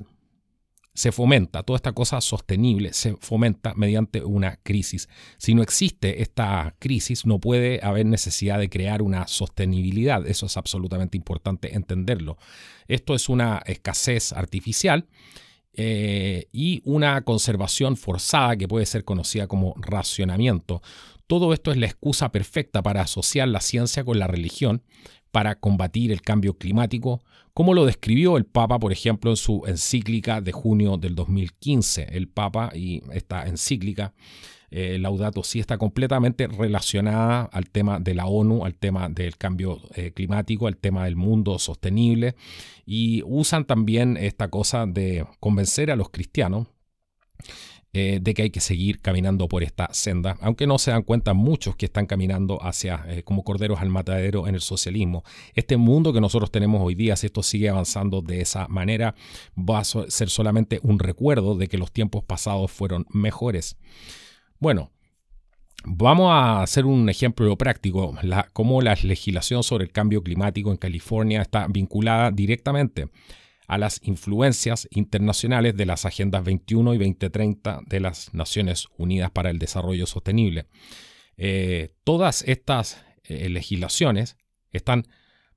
se 0.96 1.12
fomenta, 1.12 1.62
toda 1.62 1.78
esta 1.78 1.92
cosa 1.92 2.20
sostenible 2.20 2.92
se 2.92 3.16
fomenta 3.18 3.76
mediante 3.76 4.24
una 4.24 4.56
crisis. 4.64 5.08
Si 5.38 5.54
no 5.54 5.62
existe 5.62 6.24
esta 6.24 6.76
crisis, 6.80 7.24
no 7.28 7.38
puede 7.38 7.82
haber 7.84 8.08
necesidad 8.08 8.58
de 8.58 8.68
crear 8.68 9.04
una 9.04 9.28
sostenibilidad. 9.28 10.26
Eso 10.26 10.48
es 10.48 10.58
absolutamente 10.58 11.18
importante 11.18 11.76
entenderlo. 11.76 12.40
Esto 12.88 13.14
es 13.14 13.30
una 13.30 13.62
escasez 13.68 14.34
artificial 14.34 15.08
eh, 15.78 16.48
y 16.52 16.82
una 16.86 17.22
conservación 17.22 17.98
forzada 17.98 18.58
que 18.58 18.68
puede 18.68 18.88
ser 18.88 19.04
conocida 19.06 19.48
como 19.48 19.76
racionamiento. 19.78 20.82
Todo 21.28 21.54
esto 21.54 21.72
es 21.72 21.78
la 21.78 21.86
excusa 21.86 22.32
perfecta 22.32 22.82
para 22.82 23.02
asociar 23.02 23.48
la 23.48 23.62
ciencia 23.62 24.04
con 24.04 24.18
la 24.18 24.26
religión, 24.26 24.82
para 25.32 25.56
combatir 25.56 26.12
el 26.12 26.24
cambio 26.24 26.58
climático, 26.58 27.22
como 27.54 27.76
lo 27.76 27.86
describió 27.86 28.38
el 28.38 28.46
Papa, 28.46 28.80
por 28.80 28.92
ejemplo, 28.92 29.30
en 29.30 29.38
su 29.38 29.64
encíclica 29.68 30.42
de 30.42 30.52
junio 30.52 30.98
del 30.98 31.14
2015. 31.14 32.08
El 32.12 32.28
Papa 32.28 32.72
y 32.74 33.04
esta 33.14 33.46
encíclica 33.46 34.14
eh, 34.70 34.98
Laudato 35.00 35.44
Si 35.44 35.60
está 35.60 35.78
completamente 35.78 36.48
relacionada 36.48 37.44
al 37.44 37.70
tema 37.70 38.00
de 38.00 38.14
la 38.14 38.26
ONU, 38.26 38.66
al 38.66 38.76
tema 38.76 39.08
del 39.08 39.38
cambio 39.38 39.80
eh, 39.96 40.12
climático, 40.12 40.68
al 40.68 40.76
tema 40.76 41.06
del 41.06 41.16
mundo 41.16 41.58
sostenible 41.58 42.36
y 42.86 43.24
usan 43.26 43.66
también 43.66 44.18
esta 44.18 44.50
cosa 44.50 44.86
de 44.86 45.26
convencer 45.40 45.90
a 45.90 45.96
los 45.96 46.10
cristianos 46.10 46.68
eh, 47.94 48.20
de 48.22 48.34
que 48.34 48.42
hay 48.42 48.50
que 48.50 48.60
seguir 48.60 49.00
caminando 49.00 49.48
por 49.48 49.64
esta 49.64 49.88
senda, 49.94 50.38
aunque 50.42 50.68
no 50.68 50.78
se 50.78 50.92
dan 50.92 51.04
cuenta 51.04 51.34
muchos 51.34 51.78
que 51.78 51.86
están 51.86 52.06
caminando 52.06 52.62
hacia 52.62 53.06
como 53.24 53.46
corderos 53.46 53.80
al 53.80 53.90
matadero 53.90 54.48
en 54.48 54.56
el 54.56 54.62
socialismo. 54.62 55.24
Este 55.56 55.78
mundo 55.78 56.12
que 56.12 56.20
nosotros 56.20 56.52
tenemos 56.52 56.82
hoy 56.84 56.96
día, 56.96 57.16
si 57.16 57.28
esto 57.28 57.42
sigue 57.42 57.70
avanzando 57.70 58.22
de 58.22 58.42
esa 58.42 58.68
manera, 58.68 59.16
va 59.58 59.80
a 59.80 59.86
ser 59.86 60.30
solamente 60.30 60.82
un 60.84 61.00
recuerdo 61.00 61.56
de 61.56 61.68
que 61.68 61.78
los 61.78 61.94
tiempos 61.94 62.26
pasados 62.26 62.70
fueron 62.70 63.06
mejores. 63.10 63.78
Bueno, 64.60 64.92
vamos 65.86 66.32
a 66.32 66.64
hacer 66.64 66.86
un 66.86 67.10
ejemplo 67.10 67.56
práctico, 67.58 68.16
cómo 68.54 68.82
la 68.82 68.96
legislación 68.96 69.64
sobre 69.64 69.86
el 69.86 69.92
cambio 69.92 70.24
climático 70.24 70.72
en 70.72 70.78
California 70.78 71.42
está 71.42 71.68
vinculada 71.68 72.32
directamente 72.32 73.10
a 73.68 73.78
las 73.78 74.00
influencias 74.04 74.88
internacionales 74.92 75.76
de 75.76 75.86
las 75.86 76.06
Agendas 76.06 76.44
21 76.44 76.94
y 76.94 76.98
2030 76.98 77.82
de 77.86 78.00
las 78.00 78.34
Naciones 78.34 78.88
Unidas 78.98 79.30
para 79.30 79.50
el 79.50 79.60
Desarrollo 79.60 80.08
Sostenible. 80.08 80.68
Eh, 81.36 81.94
todas 82.04 82.44
estas 82.48 83.06
eh, 83.24 83.50
legislaciones 83.50 84.38
están 84.72 85.08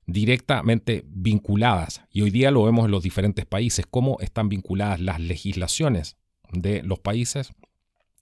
directamente 0.05 1.03
vinculadas 1.07 2.03
y 2.11 2.21
hoy 2.21 2.31
día 2.31 2.51
lo 2.51 2.63
vemos 2.63 2.85
en 2.85 2.91
los 2.91 3.01
diferentes 3.01 3.45
países, 3.45 3.85
cómo 3.89 4.17
están 4.19 4.49
vinculadas 4.49 4.99
las 4.99 5.19
legislaciones 5.19 6.17
de 6.51 6.83
los 6.83 6.99
países 6.99 7.53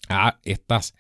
a 0.10 0.40
estas 0.44 0.96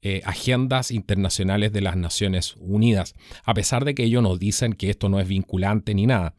eh, 0.00 0.22
agendas 0.24 0.92
internacionales 0.92 1.72
de 1.72 1.80
las 1.80 1.96
Naciones 1.96 2.54
Unidas, 2.58 3.14
a 3.44 3.52
pesar 3.52 3.84
de 3.84 3.96
que 3.96 4.04
ellos 4.04 4.22
nos 4.22 4.38
dicen 4.38 4.72
que 4.72 4.90
esto 4.90 5.08
no 5.08 5.18
es 5.18 5.26
vinculante 5.26 5.92
ni 5.92 6.06
nada, 6.06 6.36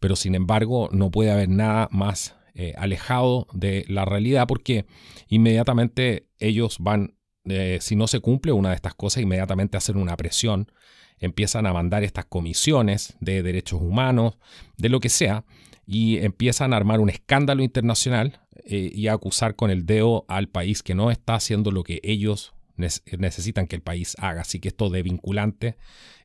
pero 0.00 0.16
sin 0.16 0.34
embargo 0.34 0.88
no 0.92 1.10
puede 1.10 1.30
haber 1.30 1.50
nada 1.50 1.88
más 1.92 2.36
eh, 2.54 2.74
alejado 2.76 3.46
de 3.52 3.84
la 3.88 4.04
realidad 4.04 4.46
porque 4.46 4.86
inmediatamente 5.28 6.26
ellos 6.38 6.78
van, 6.80 7.14
eh, 7.44 7.78
si 7.80 7.96
no 7.96 8.06
se 8.06 8.20
cumple 8.20 8.52
una 8.52 8.70
de 8.70 8.74
estas 8.74 8.94
cosas, 8.94 9.22
inmediatamente 9.22 9.76
hacen 9.76 9.98
una 9.98 10.16
presión, 10.16 10.72
empiezan 11.18 11.66
a 11.66 11.72
mandar 11.72 12.04
estas 12.04 12.24
comisiones 12.24 13.16
de 13.20 13.42
derechos 13.42 13.80
humanos, 13.80 14.38
de 14.76 14.88
lo 14.88 15.00
que 15.00 15.08
sea, 15.08 15.44
y 15.86 16.18
empiezan 16.18 16.72
a 16.72 16.76
armar 16.76 17.00
un 17.00 17.10
escándalo 17.10 17.62
internacional 17.62 18.41
eh, 18.64 18.90
y 18.92 19.08
acusar 19.08 19.56
con 19.56 19.70
el 19.70 19.86
dedo 19.86 20.24
al 20.28 20.48
país 20.48 20.82
que 20.82 20.94
no 20.94 21.10
está 21.10 21.34
haciendo 21.34 21.70
lo 21.70 21.84
que 21.84 22.00
ellos 22.02 22.52
necesitan 22.76 23.66
que 23.66 23.76
el 23.76 23.82
país 23.82 24.16
haga. 24.18 24.40
Así 24.40 24.58
que 24.58 24.68
esto 24.68 24.90
de 24.90 25.02
vinculante 25.02 25.76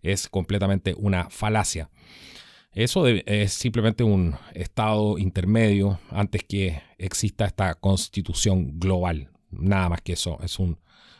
es 0.01 0.27
completamente 0.27 0.95
una 0.97 1.29
falacia. 1.29 1.89
Eso 2.71 3.07
es 3.07 3.53
simplemente 3.53 4.03
un 4.03 4.35
estado 4.53 5.17
intermedio 5.17 5.99
antes 6.09 6.43
que 6.43 6.81
exista 6.97 7.45
esta 7.45 7.73
constitución 7.75 8.79
global. 8.79 9.29
Nada 9.49 9.89
más 9.89 10.01
que 10.01 10.13
eso, 10.13 10.37
es 10.43 10.59
un 10.59 10.77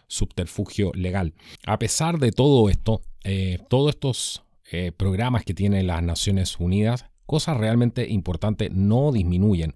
subterfugio 0.08 0.92
legal. 0.94 1.34
A 1.66 1.80
pesar 1.80 2.20
de 2.20 2.32
todo 2.32 2.70
esto, 2.70 3.02
eh, 3.24 3.60
todos 3.70 3.90
estos 3.90 4.44
eh, 4.72 4.92
programas 4.96 5.44
que 5.44 5.54
tienen 5.54 5.88
las 5.88 6.04
Naciones 6.04 6.60
Unidas 6.60 7.06
cosas 7.26 7.58
realmente 7.58 8.08
importantes 8.08 8.72
no 8.72 9.12
disminuyen. 9.12 9.76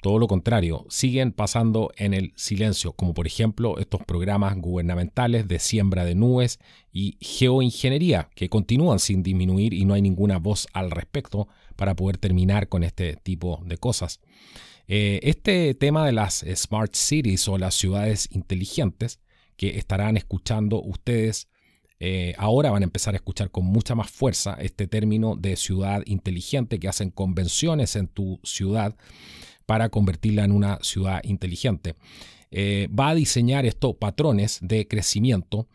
Todo 0.00 0.20
lo 0.20 0.28
contrario, 0.28 0.86
siguen 0.88 1.32
pasando 1.32 1.90
en 1.96 2.14
el 2.14 2.32
silencio, 2.36 2.92
como 2.92 3.14
por 3.14 3.26
ejemplo 3.26 3.78
estos 3.78 4.04
programas 4.04 4.56
gubernamentales 4.56 5.48
de 5.48 5.58
siembra 5.58 6.04
de 6.04 6.14
nubes 6.14 6.60
y 6.92 7.16
geoingeniería, 7.20 8.30
que 8.36 8.48
continúan 8.48 9.00
sin 9.00 9.24
disminuir 9.24 9.74
y 9.74 9.84
no 9.84 9.94
hay 9.94 10.02
ninguna 10.02 10.38
voz 10.38 10.68
al 10.72 10.92
respecto 10.92 11.48
para 11.74 11.96
poder 11.96 12.16
terminar 12.18 12.68
con 12.68 12.84
este 12.84 13.16
tipo 13.16 13.60
de 13.64 13.76
cosas. 13.76 14.20
Eh, 14.86 15.18
este 15.24 15.74
tema 15.74 16.06
de 16.06 16.12
las 16.12 16.44
smart 16.54 16.94
cities 16.94 17.48
o 17.48 17.58
las 17.58 17.74
ciudades 17.74 18.28
inteligentes 18.30 19.20
que 19.56 19.78
estarán 19.78 20.16
escuchando 20.16 20.80
ustedes 20.80 21.48
eh, 22.00 22.34
ahora 22.38 22.70
van 22.70 22.82
a 22.82 22.86
empezar 22.86 23.14
a 23.14 23.16
escuchar 23.16 23.50
con 23.50 23.64
mucha 23.64 23.96
más 23.96 24.10
fuerza 24.10 24.56
este 24.60 24.86
término 24.86 25.34
de 25.34 25.56
ciudad 25.56 26.02
inteligente, 26.06 26.78
que 26.78 26.88
hacen 26.88 27.10
convenciones 27.10 27.96
en 27.96 28.06
tu 28.06 28.38
ciudad 28.44 28.96
para 29.68 29.90
convertirla 29.90 30.44
en 30.44 30.52
una 30.52 30.78
ciudad 30.80 31.20
inteligente. 31.22 31.94
Eh, 32.50 32.88
va 32.98 33.10
a 33.10 33.14
diseñar 33.14 33.66
estos 33.66 33.96
patrones 33.96 34.58
de 34.62 34.88
crecimiento, 34.88 35.68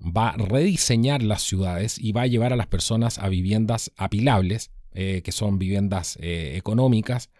va 0.00 0.30
a 0.30 0.36
rediseñar 0.36 1.22
las 1.22 1.42
ciudades 1.42 1.98
y 1.98 2.10
va 2.10 2.22
a 2.22 2.26
llevar 2.26 2.52
a 2.52 2.56
las 2.56 2.66
personas 2.66 3.18
a 3.18 3.28
viviendas 3.28 3.92
apilables, 3.96 4.72
eh, 4.92 5.22
que 5.22 5.30
son 5.30 5.58
viviendas 5.58 6.18
económicas, 6.20 7.30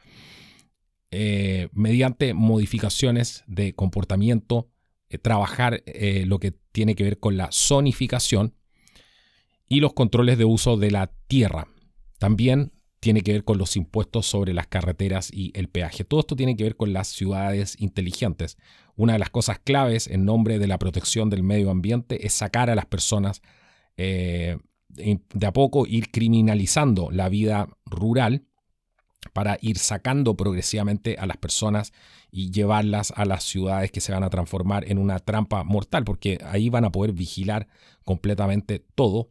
mediante 1.72 2.34
modificaciones 2.34 3.42
de 3.46 3.74
comportamiento 3.74 4.68
eh, 5.08 5.18
trabajar 5.18 5.84
eh, 5.86 6.24
lo 6.26 6.40
que 6.40 6.52
tiene 6.72 6.96
que 6.96 7.04
ver 7.04 7.20
con 7.20 7.36
la 7.36 7.50
zonificación 7.52 8.54
y 9.68 9.78
los 9.78 9.92
controles 9.92 10.36
de 10.36 10.44
uso 10.44 10.76
de 10.76 10.90
la 10.90 11.12
tierra. 11.28 11.68
También 12.18 12.72
tiene 13.00 13.20
que 13.20 13.32
ver 13.32 13.44
con 13.44 13.58
los 13.58 13.76
impuestos 13.76 14.26
sobre 14.26 14.52
las 14.54 14.66
carreteras 14.66 15.30
y 15.32 15.52
el 15.54 15.68
peaje. 15.68 16.04
Todo 16.04 16.20
esto 16.20 16.36
tiene 16.36 16.56
que 16.56 16.64
ver 16.64 16.76
con 16.76 16.92
las 16.92 17.08
ciudades 17.08 17.76
inteligentes. 17.78 18.56
Una 18.96 19.14
de 19.14 19.18
las 19.18 19.30
cosas 19.30 19.58
claves 19.58 20.06
en 20.06 20.24
nombre 20.24 20.58
de 20.58 20.66
la 20.66 20.78
protección 20.78 21.30
del 21.30 21.42
medio 21.42 21.70
ambiente 21.70 22.26
es 22.26 22.32
sacar 22.32 22.70
a 22.70 22.74
las 22.74 22.86
personas 22.86 23.42
eh, 23.96 24.58
de 24.88 25.46
a 25.46 25.52
poco, 25.52 25.86
ir 25.86 26.10
criminalizando 26.10 27.10
la 27.10 27.28
vida 27.28 27.68
rural 27.84 28.44
para 29.32 29.58
ir 29.60 29.78
sacando 29.78 30.36
progresivamente 30.36 31.16
a 31.18 31.26
las 31.26 31.36
personas 31.36 31.92
y 32.30 32.50
llevarlas 32.50 33.12
a 33.16 33.24
las 33.24 33.44
ciudades 33.44 33.90
que 33.90 34.00
se 34.00 34.12
van 34.12 34.22
a 34.22 34.30
transformar 34.30 34.90
en 34.90 34.98
una 34.98 35.18
trampa 35.18 35.64
mortal, 35.64 36.04
porque 36.04 36.38
ahí 36.44 36.70
van 36.70 36.84
a 36.84 36.92
poder 36.92 37.12
vigilar 37.12 37.66
completamente 38.04 38.84
todo 38.94 39.28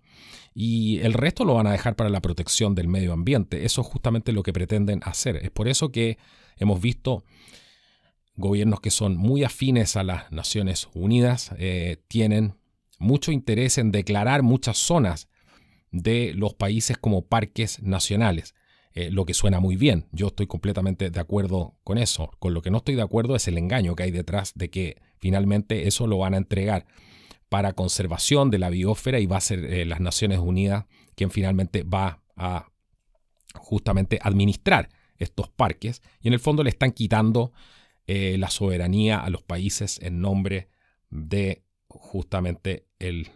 y 0.58 1.00
el 1.02 1.14
resto 1.14 1.44
lo 1.44 1.56
van 1.56 1.68
a 1.68 1.74
dejar 1.74 1.98
para 1.98 2.10
la 2.10 2.22
protección 2.22 2.76
del 2.76 2.88
medio 2.88 3.12
ambiente. 3.12 3.66
Eso 3.66 3.82
es 3.82 3.88
justamente 3.88 4.32
lo 4.32 4.42
que 4.42 4.54
pretenden 4.54 5.02
hacer. 5.04 5.36
Es 5.36 5.52
por 5.52 5.68
eso 5.68 5.92
que 5.92 6.18
hemos 6.56 6.80
visto 6.80 7.26
gobiernos 8.38 8.80
que 8.80 8.90
son 8.90 9.18
muy 9.18 9.44
afines 9.44 9.98
a 9.98 10.04
las 10.04 10.32
Naciones 10.32 10.88
Unidas, 10.94 11.52
eh, 11.58 11.98
tienen 12.08 12.56
mucho 13.00 13.34
interés 13.34 13.78
en 13.78 13.92
declarar 13.92 14.44
muchas 14.44 14.78
zonas 14.78 15.28
de 15.92 16.34
los 16.34 16.54
países 16.54 16.98
como 16.98 17.26
parques 17.26 17.82
nacionales. 17.82 18.56
Eh, 18.94 19.12
lo 19.12 19.26
que 19.26 19.34
suena 19.34 19.60
muy 19.60 19.76
bien. 19.76 20.08
Yo 20.14 20.28
estoy 20.28 20.48
completamente 20.48 21.10
de 21.10 21.20
acuerdo 21.20 21.76
con 21.84 21.98
eso. 21.98 22.32
Con 22.40 22.54
lo 22.54 22.62
que 22.62 22.72
no 22.72 22.78
estoy 22.78 22.96
de 22.96 23.02
acuerdo 23.02 23.36
es 23.36 23.46
el 23.50 23.58
engaño 23.58 23.94
que 23.94 24.04
hay 24.04 24.12
detrás 24.12 24.54
de 24.56 24.70
que 24.70 25.02
finalmente 25.18 25.90
eso 25.90 26.08
lo 26.08 26.18
van 26.18 26.34
a 26.34 26.38
entregar 26.38 26.86
para 27.50 27.74
conservación 27.74 28.50
de 28.50 28.60
la 28.60 28.70
biosfera 28.70 29.20
y 29.20 29.26
va 29.26 29.38
a 29.38 29.42
ser 29.42 29.66
eh, 29.66 29.86
las 29.86 30.00
Naciones 30.00 30.40
Unidas 30.40 30.86
quien 31.16 31.32
finalmente 31.32 31.84
va 31.84 32.22
a 32.36 32.70
justamente 33.56 34.20
administrar 34.22 34.90
estos 35.18 35.50
parques 35.50 36.02
y 36.22 36.28
en 36.28 36.34
el 36.34 36.40
fondo 36.40 36.64
le 36.64 36.70
están 36.70 36.92
quitando 36.92 37.54
eh, 38.08 38.38
la 38.38 38.50
soberanía 38.50 39.20
a 39.20 39.30
los 39.30 39.42
países 39.42 40.00
en 40.02 40.22
nombre 40.22 40.70
de 41.10 41.64
justamente 41.88 42.86
el, 43.00 43.30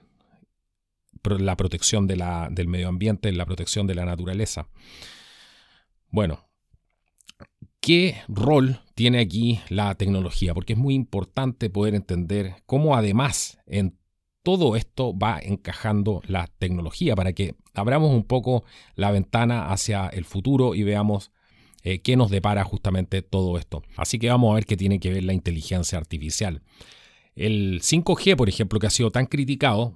la 1.23 1.55
protección 1.55 2.07
del 2.07 2.67
medio 2.67 2.87
ambiente, 2.87 3.31
la 3.31 3.45
protección 3.45 3.87
de 3.87 3.95
la 3.95 4.05
naturaleza. 4.05 4.67
Bueno, 6.09 6.49
¿qué 7.79 8.17
rol 8.27 8.81
tiene 8.95 9.19
aquí 9.19 9.59
la 9.69 9.95
tecnología? 9.95 10.53
Porque 10.53 10.73
es 10.73 10.79
muy 10.79 10.93
importante 10.93 11.69
poder 11.69 11.95
entender 11.95 12.55
cómo 12.65 12.95
además 12.95 13.59
todo 14.43 14.75
esto 14.75 15.17
va 15.17 15.39
encajando 15.41 16.22
la 16.27 16.48
tecnología 16.48 17.15
para 17.15 17.34
que 17.34 17.55
abramos 17.74 18.12
un 18.12 18.24
poco 18.24 18.63
la 18.96 19.12
ventana 19.12 19.72
hacia 19.72 20.08
el 20.08 20.25
futuro 20.25 20.75
y 20.75 20.84
veamos 20.84 21.31
eh, 21.84 22.00
qué 22.00 22.15
nos 22.15 22.29
depara 22.29 22.63
justamente 22.63 23.22
todo 23.22 23.58
esto. 23.58 23.84
Así 23.96 24.19
que 24.19 24.29
vamos 24.29 24.51
a 24.51 24.55
ver 24.55 24.65
qué 24.65 24.77
tiene 24.77 25.00
que 25.00 25.12
ver 25.12 25.24
la 25.24 25.34
inteligencia 25.34 25.98
artificial. 25.98 26.62
El 27.36 27.81
5G, 27.81 28.36
por 28.36 28.50
ejemplo, 28.50 28.79
que 28.79 28.88
ha 28.88 28.91
sido 28.91 29.12
tan 29.12 29.25
criticado 29.25 29.93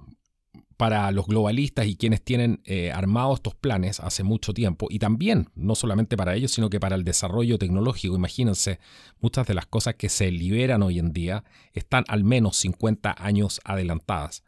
para 0.76 1.10
los 1.12 1.26
globalistas 1.26 1.86
y 1.86 1.96
quienes 1.96 2.22
tienen 2.22 2.60
eh, 2.64 2.90
armados 2.92 3.36
estos 3.36 3.54
planes 3.54 4.00
hace 4.00 4.22
mucho 4.22 4.52
tiempo, 4.52 4.88
y 4.90 4.98
también 4.98 5.50
no 5.54 5.74
solamente 5.74 6.16
para 6.16 6.34
ellos, 6.34 6.52
sino 6.52 6.70
que 6.70 6.80
para 6.80 6.96
el 6.96 7.04
desarrollo 7.04 7.58
tecnológico. 7.58 8.14
Imagínense, 8.16 8.78
muchas 9.20 9.46
de 9.46 9.54
las 9.54 9.66
cosas 9.66 9.94
que 9.94 10.08
se 10.08 10.30
liberan 10.30 10.82
hoy 10.82 10.98
en 10.98 11.12
día 11.12 11.44
están 11.72 12.04
al 12.08 12.24
menos 12.24 12.56
50 12.56 13.14
años 13.18 13.60
adelantadas. 13.64 14.42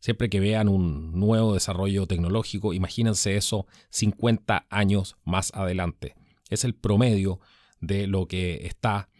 Siempre 0.00 0.30
que 0.30 0.40
vean 0.40 0.68
un 0.68 1.12
nuevo 1.12 1.54
desarrollo 1.54 2.06
tecnológico, 2.06 2.72
imagínense 2.72 3.36
eso 3.36 3.66
50 3.90 4.66
años 4.70 5.16
más 5.24 5.52
adelante. 5.54 6.14
Es 6.48 6.64
el 6.64 6.74
promedio 6.74 7.38
de 7.80 8.06
lo 8.06 8.26
que 8.26 8.66
está 8.66 9.10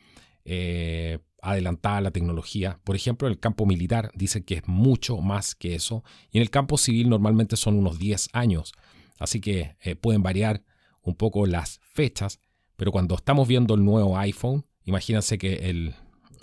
eh, 0.44 1.18
adelantada 1.42 2.00
la 2.00 2.10
tecnología. 2.10 2.78
Por 2.84 2.96
ejemplo, 2.96 3.28
en 3.28 3.32
el 3.32 3.40
campo 3.40 3.66
militar 3.66 4.10
dicen 4.14 4.42
que 4.42 4.54
es 4.54 4.66
mucho 4.66 5.18
más 5.18 5.54
que 5.54 5.74
eso. 5.74 6.04
Y 6.30 6.38
en 6.38 6.42
el 6.42 6.50
campo 6.50 6.78
civil 6.78 7.08
normalmente 7.08 7.56
son 7.56 7.76
unos 7.76 7.98
10 7.98 8.28
años. 8.32 8.72
Así 9.18 9.40
que 9.40 9.76
eh, 9.82 9.96
pueden 9.96 10.22
variar 10.22 10.62
un 11.02 11.14
poco 11.14 11.46
las 11.46 11.80
fechas. 11.82 12.40
Pero 12.76 12.92
cuando 12.92 13.14
estamos 13.14 13.46
viendo 13.46 13.74
el 13.74 13.84
nuevo 13.84 14.16
iPhone, 14.18 14.64
imagínense 14.84 15.38
que 15.38 15.70
el, 15.70 15.94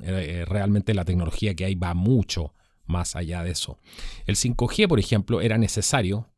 eh, 0.03 0.45
realmente 0.47 0.93
la 0.93 1.05
tecnología 1.05 1.55
que 1.55 1.65
hay 1.65 1.75
va 1.75 1.93
mucho 1.93 2.53
más 2.85 3.15
allá 3.15 3.43
de 3.43 3.51
eso. 3.51 3.79
El 4.25 4.35
5G, 4.35 4.87
por 4.87 4.99
ejemplo, 4.99 5.41
era 5.41 5.57
necesario, 5.57 6.29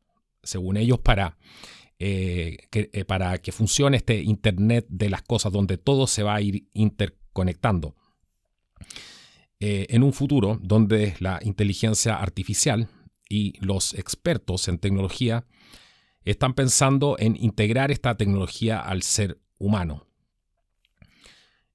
según 0.42 0.76
ellos, 0.76 0.98
para, 0.98 1.36
eh, 1.98 2.56
que, 2.70 2.90
eh, 2.92 3.04
para 3.04 3.38
que 3.38 3.52
funcione 3.52 3.98
este 3.98 4.22
Internet 4.22 4.86
de 4.88 5.10
las 5.10 5.22
cosas, 5.22 5.52
donde 5.52 5.78
todo 5.78 6.06
se 6.06 6.22
va 6.22 6.34
a 6.34 6.40
ir 6.40 6.66
interconectando. 6.72 7.94
Eh, 9.60 9.86
en 9.90 10.02
un 10.02 10.12
futuro 10.12 10.58
donde 10.62 11.14
la 11.20 11.38
inteligencia 11.42 12.16
artificial 12.16 12.88
y 13.28 13.54
los 13.64 13.94
expertos 13.94 14.68
en 14.68 14.78
tecnología 14.78 15.44
están 16.24 16.54
pensando 16.54 17.16
en 17.18 17.36
integrar 17.36 17.90
esta 17.90 18.16
tecnología 18.16 18.80
al 18.80 19.02
ser 19.02 19.38
humano 19.58 20.06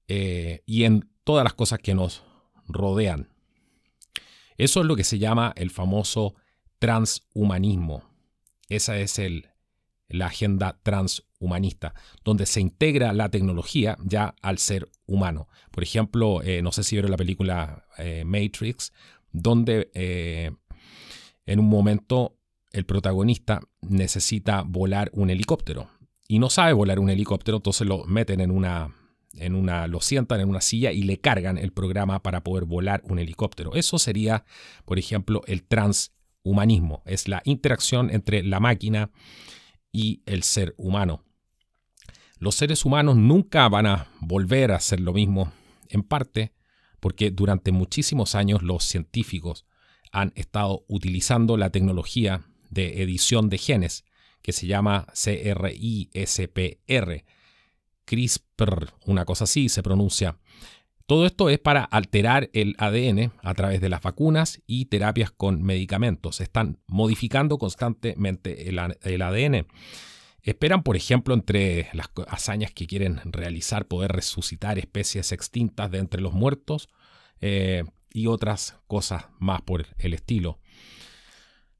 y 0.08 0.84
en 0.84 1.10
todas 1.24 1.42
las 1.42 1.54
cosas 1.54 1.80
que 1.80 1.94
nos 1.94 2.22
rodean. 2.68 3.28
Eso 4.56 4.80
es 4.80 4.86
lo 4.86 4.94
que 4.96 5.04
se 5.04 5.18
llama 5.18 5.52
el 5.56 5.70
famoso 5.70 6.34
transhumanismo. 6.78 8.04
Esa 8.68 8.98
es 8.98 9.18
el, 9.18 9.48
la 10.08 10.26
agenda 10.26 10.78
transhumanista, 10.82 11.94
donde 12.24 12.46
se 12.46 12.60
integra 12.60 13.12
la 13.12 13.28
tecnología 13.28 13.96
ya 14.04 14.34
al 14.42 14.58
ser 14.58 14.88
humano. 15.06 15.48
Por 15.70 15.82
ejemplo, 15.82 16.42
eh, 16.42 16.62
no 16.62 16.72
sé 16.72 16.82
si 16.82 16.96
vieron 16.96 17.10
la 17.10 17.16
película 17.16 17.84
eh, 17.98 18.24
Matrix, 18.24 18.92
donde 19.32 19.90
eh, 19.94 20.52
en 21.44 21.60
un 21.60 21.68
momento 21.68 22.38
el 22.72 22.84
protagonista 22.84 23.60
necesita 23.80 24.62
volar 24.62 25.10
un 25.12 25.30
helicóptero 25.30 25.88
y 26.28 26.38
no 26.38 26.50
sabe 26.50 26.72
volar 26.72 26.98
un 26.98 27.10
helicóptero, 27.10 27.58
entonces 27.58 27.86
lo 27.86 28.04
meten 28.04 28.40
en 28.40 28.50
una 28.50 28.94
en 29.38 29.54
una, 29.54 29.86
lo 29.86 30.00
sientan 30.00 30.40
en 30.40 30.48
una 30.48 30.62
silla 30.62 30.92
y 30.92 31.02
le 31.02 31.18
cargan 31.18 31.58
el 31.58 31.70
programa 31.70 32.22
para 32.22 32.42
poder 32.42 32.64
volar 32.64 33.02
un 33.04 33.18
helicóptero. 33.18 33.74
Eso 33.74 33.98
sería, 33.98 34.46
por 34.86 34.98
ejemplo, 34.98 35.42
el 35.46 35.62
transhumanismo. 35.62 37.02
Es 37.04 37.28
la 37.28 37.42
interacción 37.44 38.10
entre 38.10 38.42
la 38.42 38.60
máquina 38.60 39.10
y 39.96 40.22
el 40.26 40.42
ser 40.42 40.74
humano. 40.76 41.24
Los 42.38 42.54
seres 42.54 42.84
humanos 42.84 43.16
nunca 43.16 43.66
van 43.70 43.86
a 43.86 44.08
volver 44.20 44.70
a 44.72 44.76
hacer 44.76 45.00
lo 45.00 45.14
mismo, 45.14 45.50
en 45.88 46.02
parte 46.02 46.52
porque 47.00 47.30
durante 47.30 47.72
muchísimos 47.72 48.34
años 48.34 48.62
los 48.62 48.84
científicos 48.84 49.64
han 50.12 50.34
estado 50.36 50.84
utilizando 50.86 51.56
la 51.56 51.70
tecnología 51.70 52.44
de 52.68 53.02
edición 53.02 53.48
de 53.48 53.56
genes 53.56 54.04
que 54.42 54.52
se 54.52 54.66
llama 54.66 55.06
CRISPR 55.14 55.64
CRISPR, 58.04 58.92
una 59.06 59.24
cosa 59.24 59.44
así 59.44 59.70
se 59.70 59.82
pronuncia. 59.82 60.38
Todo 61.06 61.24
esto 61.24 61.48
es 61.50 61.60
para 61.60 61.84
alterar 61.84 62.50
el 62.52 62.74
ADN 62.78 63.32
a 63.44 63.54
través 63.54 63.80
de 63.80 63.88
las 63.88 64.02
vacunas 64.02 64.60
y 64.66 64.86
terapias 64.86 65.30
con 65.30 65.62
medicamentos. 65.62 66.40
Están 66.40 66.80
modificando 66.88 67.58
constantemente 67.58 68.68
el, 68.68 68.78
ADN. 69.22 69.68
Esperan, 70.42 70.82
por 70.82 70.96
ejemplo, 70.96 71.32
entre 71.32 71.88
las 71.92 72.10
hazañas 72.26 72.72
que 72.72 72.88
quieren 72.88 73.20
realizar, 73.24 73.86
poder 73.86 74.10
resucitar 74.10 74.80
especies 74.80 75.30
extintas 75.30 75.92
de 75.92 75.98
entre 75.98 76.20
los 76.20 76.32
muertos 76.32 76.88
eh, 77.40 77.84
y 78.12 78.26
otras 78.26 78.76
cosas 78.88 79.26
más 79.38 79.62
por 79.62 79.86
el 79.98 80.12
estilo. 80.12 80.58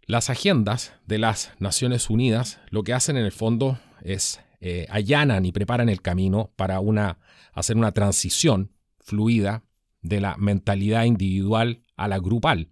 Las 0.02 0.30
agendas 0.30 0.92
de 1.04 1.18
las 1.18 1.50
Naciones 1.58 2.10
Unidas 2.10 2.60
lo 2.70 2.84
que 2.84 2.92
hacen 2.92 3.16
en 3.16 3.24
el 3.24 3.32
fondo 3.32 3.80
es 4.02 4.38
eh, 4.60 4.86
allanan 4.88 5.44
y 5.44 5.50
preparan 5.50 5.88
el 5.88 6.00
camino 6.00 6.52
para 6.54 6.78
una, 6.78 7.18
hacer 7.54 7.76
una 7.76 7.90
transición 7.90 8.70
fluida 9.06 9.64
de 10.02 10.20
la 10.20 10.36
mentalidad 10.36 11.04
individual 11.04 11.84
a 11.96 12.08
la 12.08 12.18
grupal, 12.18 12.70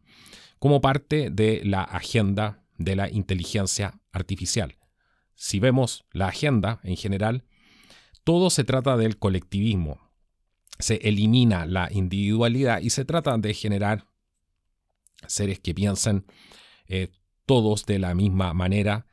como 0.58 0.80
parte 0.80 1.30
de 1.30 1.62
la 1.64 1.82
agenda 1.82 2.64
de 2.76 2.96
la 2.96 3.08
inteligencia 3.08 4.00
artificial. 4.12 4.76
Si 5.34 5.60
vemos 5.60 6.04
la 6.12 6.28
agenda 6.28 6.80
en 6.82 6.96
general, 6.96 7.44
todo 8.24 8.50
se 8.50 8.64
trata 8.64 8.96
del 8.96 9.18
colectivismo. 9.18 10.10
Se 10.78 10.96
elimina 10.96 11.66
la 11.66 11.88
individualidad 11.92 12.80
y 12.80 12.90
se 12.90 13.04
trata 13.04 13.38
de 13.38 13.54
generar 13.54 14.06
seres 15.26 15.60
que 15.60 15.74
piensen 15.74 16.26
eh, 16.86 17.10
todos 17.46 17.86
de 17.86 17.98
la 17.98 18.14
misma 18.14 18.52
manera 18.54 19.06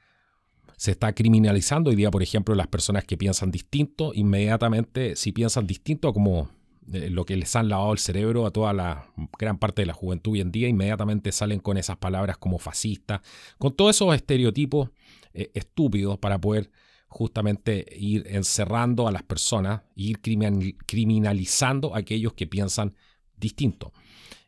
se 0.81 0.89
está 0.89 1.13
criminalizando 1.13 1.91
hoy 1.91 1.95
día, 1.95 2.09
por 2.09 2.23
ejemplo, 2.23 2.55
las 2.55 2.65
personas 2.65 3.03
que 3.03 3.15
piensan 3.15 3.51
distinto, 3.51 4.13
inmediatamente, 4.15 5.15
si 5.15 5.31
piensan 5.31 5.67
distinto 5.67 6.11
como 6.11 6.49
lo 6.87 7.25
que 7.25 7.37
les 7.37 7.55
han 7.55 7.69
lavado 7.69 7.93
el 7.93 7.99
cerebro 7.99 8.45
a 8.45 8.51
toda 8.51 8.73
la 8.73 9.07
gran 9.37 9.57
parte 9.57 9.83
de 9.83 9.85
la 9.85 9.93
juventud 9.93 10.33
hoy 10.33 10.41
en 10.41 10.51
día, 10.51 10.67
inmediatamente 10.67 11.31
salen 11.31 11.59
con 11.59 11.77
esas 11.77 11.97
palabras 11.97 12.37
como 12.37 12.57
fascista, 12.57 13.21
con 13.57 13.75
todos 13.75 13.95
esos 13.95 14.13
estereotipos 14.15 14.89
eh, 15.33 15.51
estúpidos 15.53 16.17
para 16.17 16.39
poder 16.39 16.71
justamente 17.07 17.85
ir 17.97 18.25
encerrando 18.27 19.07
a 19.07 19.11
las 19.11 19.23
personas, 19.23 19.81
ir 19.95 20.21
criminalizando 20.21 21.93
a 21.93 21.99
aquellos 21.99 22.33
que 22.33 22.47
piensan 22.47 22.95
distinto. 23.35 23.91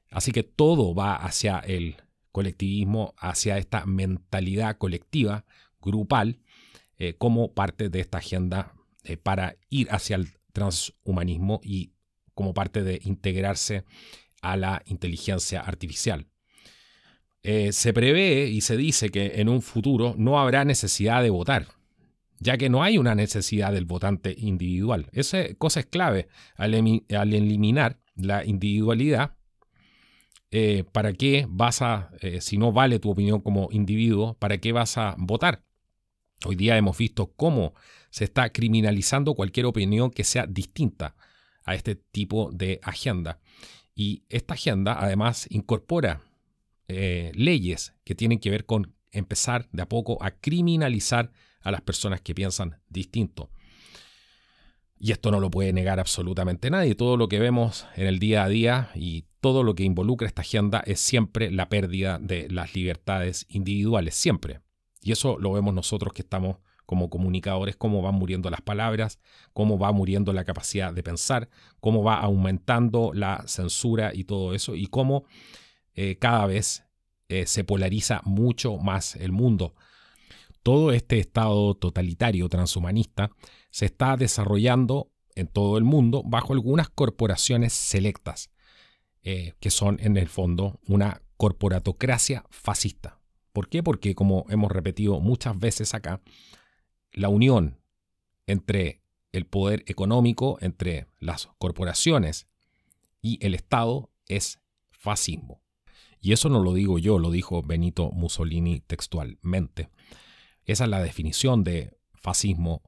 Así 0.09 0.31
que 0.31 0.43
todo 0.43 0.95
va 0.95 1.15
hacia 1.15 1.59
el 1.59 1.97
colectivismo, 2.31 3.13
hacia 3.17 3.57
esta 3.57 3.85
mentalidad 3.85 4.77
colectiva 4.77 5.45
grupal 5.81 6.39
eh, 6.97 7.15
como 7.17 7.53
parte 7.53 7.89
de 7.89 7.99
esta 7.99 8.19
agenda 8.19 8.73
eh, 9.03 9.17
para 9.17 9.57
ir 9.69 9.89
hacia 9.91 10.15
el 10.15 10.29
transhumanismo 10.53 11.59
y 11.63 11.92
como 12.33 12.53
parte 12.53 12.83
de 12.83 12.99
integrarse 13.03 13.85
a 14.41 14.57
la 14.57 14.83
inteligencia 14.85 15.61
artificial. 15.61 16.27
Eh, 17.41 17.71
se 17.73 17.93
prevé 17.93 18.47
y 18.47 18.61
se 18.61 18.77
dice 18.77 19.09
que 19.09 19.33
en 19.35 19.49
un 19.49 19.61
futuro 19.61 20.15
no 20.17 20.39
habrá 20.39 20.63
necesidad 20.65 21.21
de 21.23 21.29
votar, 21.29 21.67
ya 22.39 22.57
que 22.57 22.69
no 22.69 22.83
hay 22.83 22.97
una 22.97 23.15
necesidad 23.15 23.73
del 23.73 23.85
votante 23.85 24.33
individual. 24.37 25.09
Esa 25.11 25.53
cosa 25.55 25.81
es 25.81 25.85
clave 25.87 26.27
al, 26.55 26.73
eliminar 26.73 27.99
la 28.15 28.45
individualidad. 28.45 29.35
¿Para 30.91 31.13
qué 31.13 31.47
vas 31.49 31.81
a, 31.81 32.11
si 32.39 32.57
no 32.57 32.71
vale 32.71 32.99
tu 32.99 33.09
opinión 33.09 33.41
como 33.41 33.69
individuo, 33.71 34.35
para 34.35 34.59
qué 34.59 34.71
vas 34.71 34.99
a 34.99 35.15
votar? 35.17 35.63
Hoy 36.45 36.55
día 36.55 36.77
hemos 36.77 36.97
visto 36.97 37.33
cómo 37.35 37.73
se 38.09 38.25
está 38.25 38.51
criminalizando 38.51 39.33
cualquier 39.33 39.65
opinión 39.65 40.11
que 40.11 40.23
sea 40.23 40.45
distinta 40.45 41.15
a 41.63 41.75
este 41.75 41.95
tipo 41.95 42.49
de 42.53 42.79
agenda. 42.83 43.39
Y 43.95 44.23
esta 44.29 44.55
agenda 44.55 44.97
además 44.99 45.47
incorpora 45.49 46.21
eh, 46.87 47.31
leyes 47.35 47.93
que 48.03 48.15
tienen 48.15 48.39
que 48.39 48.49
ver 48.49 48.65
con 48.65 48.93
empezar 49.11 49.69
de 49.71 49.83
a 49.83 49.89
poco 49.89 50.21
a 50.21 50.31
criminalizar 50.31 51.31
a 51.61 51.71
las 51.71 51.81
personas 51.81 52.21
que 52.21 52.35
piensan 52.35 52.79
distinto. 52.89 53.49
Y 54.99 55.11
esto 55.11 55.31
no 55.31 55.39
lo 55.39 55.51
puede 55.51 55.73
negar 55.73 55.99
absolutamente 55.99 56.69
nadie. 56.69 56.95
Todo 56.95 57.17
lo 57.17 57.27
que 57.27 57.39
vemos 57.39 57.85
en 57.95 58.07
el 58.07 58.19
día 58.19 58.43
a 58.43 58.49
día 58.49 58.89
y 58.95 59.25
todo 59.41 59.63
lo 59.63 59.75
que 59.75 59.83
involucra 59.83 60.27
esta 60.27 60.41
agenda 60.41 60.81
es 60.85 60.99
siempre 60.99 61.51
la 61.51 61.67
pérdida 61.67 62.19
de 62.19 62.49
las 62.49 62.73
libertades 62.73 63.45
individuales, 63.49 64.15
siempre. 64.15 64.61
Y 65.01 65.11
eso 65.11 65.37
lo 65.37 65.51
vemos 65.51 65.73
nosotros 65.73 66.13
que 66.13 66.21
estamos 66.21 66.57
como 66.85 67.09
comunicadores, 67.09 67.75
cómo 67.75 68.01
van 68.01 68.15
muriendo 68.15 68.49
las 68.49 68.61
palabras, 68.61 69.19
cómo 69.53 69.77
va 69.77 69.91
muriendo 69.91 70.33
la 70.33 70.43
capacidad 70.43 70.93
de 70.93 71.03
pensar, 71.03 71.49
cómo 71.79 72.03
va 72.03 72.19
aumentando 72.19 73.11
la 73.13 73.43
censura 73.47 74.11
y 74.13 74.25
todo 74.25 74.53
eso, 74.53 74.75
y 74.75 74.87
cómo 74.87 75.25
eh, 75.93 76.17
cada 76.17 76.45
vez 76.45 76.83
eh, 77.29 77.45
se 77.45 77.63
polariza 77.63 78.21
mucho 78.25 78.77
más 78.77 79.15
el 79.15 79.31
mundo. 79.31 79.75
Todo 80.61 80.91
este 80.91 81.19
estado 81.19 81.75
totalitario 81.75 82.47
transhumanista 82.49 83.31
se 83.69 83.85
está 83.85 84.15
desarrollando 84.17 85.11
en 85.35 85.47
todo 85.47 85.77
el 85.77 85.83
mundo 85.83 86.23
bajo 86.25 86.53
algunas 86.53 86.89
corporaciones 86.89 87.73
selectas, 87.73 88.51
eh, 89.23 89.53
que 89.59 89.71
son 89.71 89.99
en 90.01 90.17
el 90.17 90.29
fondo 90.29 90.79
una 90.87 91.21
corporatocracia 91.37 92.45
fascista. 92.49 93.19
¿Por 93.51 93.69
qué? 93.69 93.83
Porque 93.83 94.15
como 94.15 94.45
hemos 94.49 94.71
repetido 94.71 95.19
muchas 95.19 95.57
veces 95.57 95.93
acá, 95.93 96.21
la 97.13 97.29
unión 97.29 97.79
entre 98.47 99.01
el 99.31 99.45
poder 99.45 99.83
económico, 99.87 100.57
entre 100.61 101.07
las 101.19 101.49
corporaciones 101.57 102.47
y 103.21 103.43
el 103.45 103.55
Estado 103.55 104.11
es 104.27 104.59
fascismo. 104.91 105.61
Y 106.21 106.33
eso 106.33 106.49
no 106.49 106.63
lo 106.63 106.73
digo 106.73 106.99
yo, 106.99 107.19
lo 107.19 107.31
dijo 107.31 107.61
Benito 107.61 108.11
Mussolini 108.11 108.79
textualmente. 108.79 109.89
Esa 110.65 110.85
es 110.85 110.89
la 110.89 111.01
definición 111.01 111.63
de 111.63 111.97
fascismo 112.13 112.81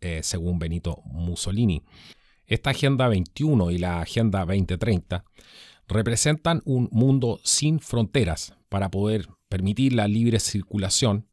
eh, 0.00 0.22
según 0.22 0.58
Benito 0.58 1.02
Mussolini. 1.04 1.82
Esta 2.46 2.70
Agenda 2.70 3.08
21 3.08 3.70
y 3.70 3.78
la 3.78 4.00
Agenda 4.00 4.40
2030 4.40 5.24
representan 5.88 6.62
un 6.64 6.88
mundo 6.92 7.40
sin 7.42 7.80
fronteras 7.80 8.56
para 8.68 8.90
poder 8.90 9.28
permitir 9.48 9.92
la 9.92 10.08
libre 10.08 10.40
circulación 10.40 11.26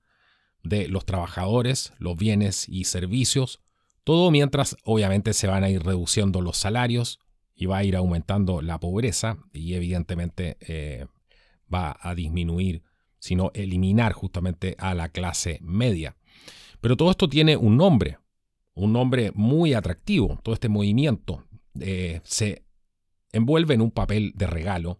de 0.64 0.88
los 0.88 1.06
trabajadores, 1.06 1.94
los 1.98 2.18
bienes 2.18 2.68
y 2.70 2.86
servicios, 2.86 3.60
todo 4.04 4.32
mientras 4.32 4.78
obviamente 4.84 5.34
se 5.34 5.48
van 5.48 5.64
a 5.64 5.70
ir 5.70 5.84
reduciendo 5.84 6.42
los 6.42 6.58
salarios 6.58 7.20
y 7.56 7.68
va 7.68 7.78
a 7.78 7.84
ir 7.84 7.96
aumentando 7.96 8.62
la 8.62 8.80
pobreza 8.80 9.38
y 9.54 9.76
evidentemente 9.76 10.58
eh, 10.62 11.06
va 11.72 11.98
a 12.02 12.16
disminuir, 12.16 12.84
sino 13.20 13.52
eliminar 13.54 14.14
justamente 14.14 14.76
a 14.80 14.96
la 14.96 15.10
clase 15.10 15.60
media. 15.62 16.16
Pero 16.80 16.98
todo 16.98 17.12
esto 17.12 17.30
tiene 17.30 17.56
un 17.56 17.78
nombre, 17.78 18.18
un 18.74 18.94
nombre 18.94 19.32
muy 19.36 19.76
atractivo. 19.76 20.40
Todo 20.42 20.56
este 20.56 20.70
movimiento 20.70 21.44
eh, 21.80 22.22
se 22.24 22.66
envuelve 23.32 23.76
en 23.76 23.82
un 23.82 23.92
papel 23.92 24.34
de 24.36 24.48
regalo 24.48 25.00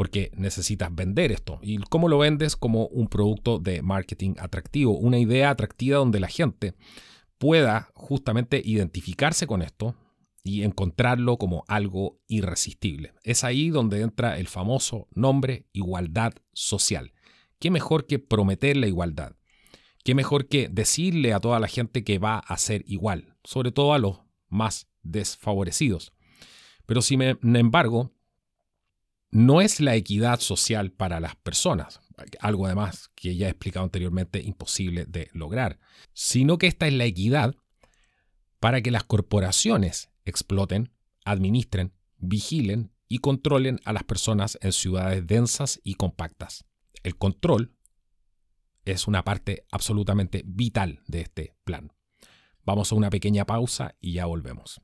porque 0.00 0.30
necesitas 0.34 0.94
vender 0.94 1.30
esto. 1.30 1.58
¿Y 1.60 1.76
cómo 1.76 2.08
lo 2.08 2.16
vendes? 2.16 2.56
Como 2.56 2.86
un 2.86 3.06
producto 3.06 3.58
de 3.58 3.82
marketing 3.82 4.32
atractivo, 4.38 4.96
una 4.96 5.18
idea 5.18 5.50
atractiva 5.50 5.98
donde 5.98 6.20
la 6.20 6.28
gente 6.28 6.72
pueda 7.36 7.90
justamente 7.92 8.62
identificarse 8.64 9.46
con 9.46 9.60
esto 9.60 9.94
y 10.42 10.62
encontrarlo 10.62 11.36
como 11.36 11.64
algo 11.68 12.18
irresistible. 12.28 13.12
Es 13.24 13.44
ahí 13.44 13.68
donde 13.68 14.00
entra 14.00 14.38
el 14.38 14.48
famoso 14.48 15.06
nombre 15.14 15.66
igualdad 15.74 16.32
social. 16.54 17.12
¿Qué 17.58 17.70
mejor 17.70 18.06
que 18.06 18.18
prometer 18.18 18.78
la 18.78 18.86
igualdad? 18.86 19.36
¿Qué 20.02 20.14
mejor 20.14 20.48
que 20.48 20.70
decirle 20.70 21.34
a 21.34 21.40
toda 21.40 21.60
la 21.60 21.68
gente 21.68 22.04
que 22.04 22.18
va 22.18 22.38
a 22.38 22.56
ser 22.56 22.84
igual? 22.86 23.36
Sobre 23.44 23.70
todo 23.70 23.92
a 23.92 23.98
los 23.98 24.20
más 24.48 24.88
desfavorecidos. 25.02 26.14
Pero 26.86 27.02
sin 27.02 27.20
embargo, 27.20 28.14
no 29.30 29.60
es 29.60 29.80
la 29.80 29.94
equidad 29.94 30.40
social 30.40 30.90
para 30.90 31.20
las 31.20 31.36
personas, 31.36 32.00
algo 32.40 32.66
además 32.66 33.10
que 33.14 33.36
ya 33.36 33.46
he 33.46 33.50
explicado 33.50 33.84
anteriormente 33.84 34.42
imposible 34.42 35.06
de 35.06 35.30
lograr, 35.32 35.78
sino 36.12 36.58
que 36.58 36.66
esta 36.66 36.86
es 36.86 36.94
la 36.94 37.04
equidad 37.04 37.54
para 38.58 38.82
que 38.82 38.90
las 38.90 39.04
corporaciones 39.04 40.10
exploten, 40.24 40.92
administren, 41.24 41.94
vigilen 42.18 42.92
y 43.08 43.18
controlen 43.18 43.80
a 43.84 43.92
las 43.92 44.04
personas 44.04 44.58
en 44.60 44.72
ciudades 44.72 45.26
densas 45.26 45.80
y 45.82 45.94
compactas. 45.94 46.64
El 47.02 47.16
control 47.16 47.74
es 48.84 49.06
una 49.06 49.24
parte 49.24 49.64
absolutamente 49.70 50.42
vital 50.44 51.02
de 51.06 51.20
este 51.22 51.54
plan. 51.64 51.92
Vamos 52.64 52.92
a 52.92 52.94
una 52.94 53.10
pequeña 53.10 53.46
pausa 53.46 53.96
y 54.00 54.14
ya 54.14 54.26
volvemos. 54.26 54.80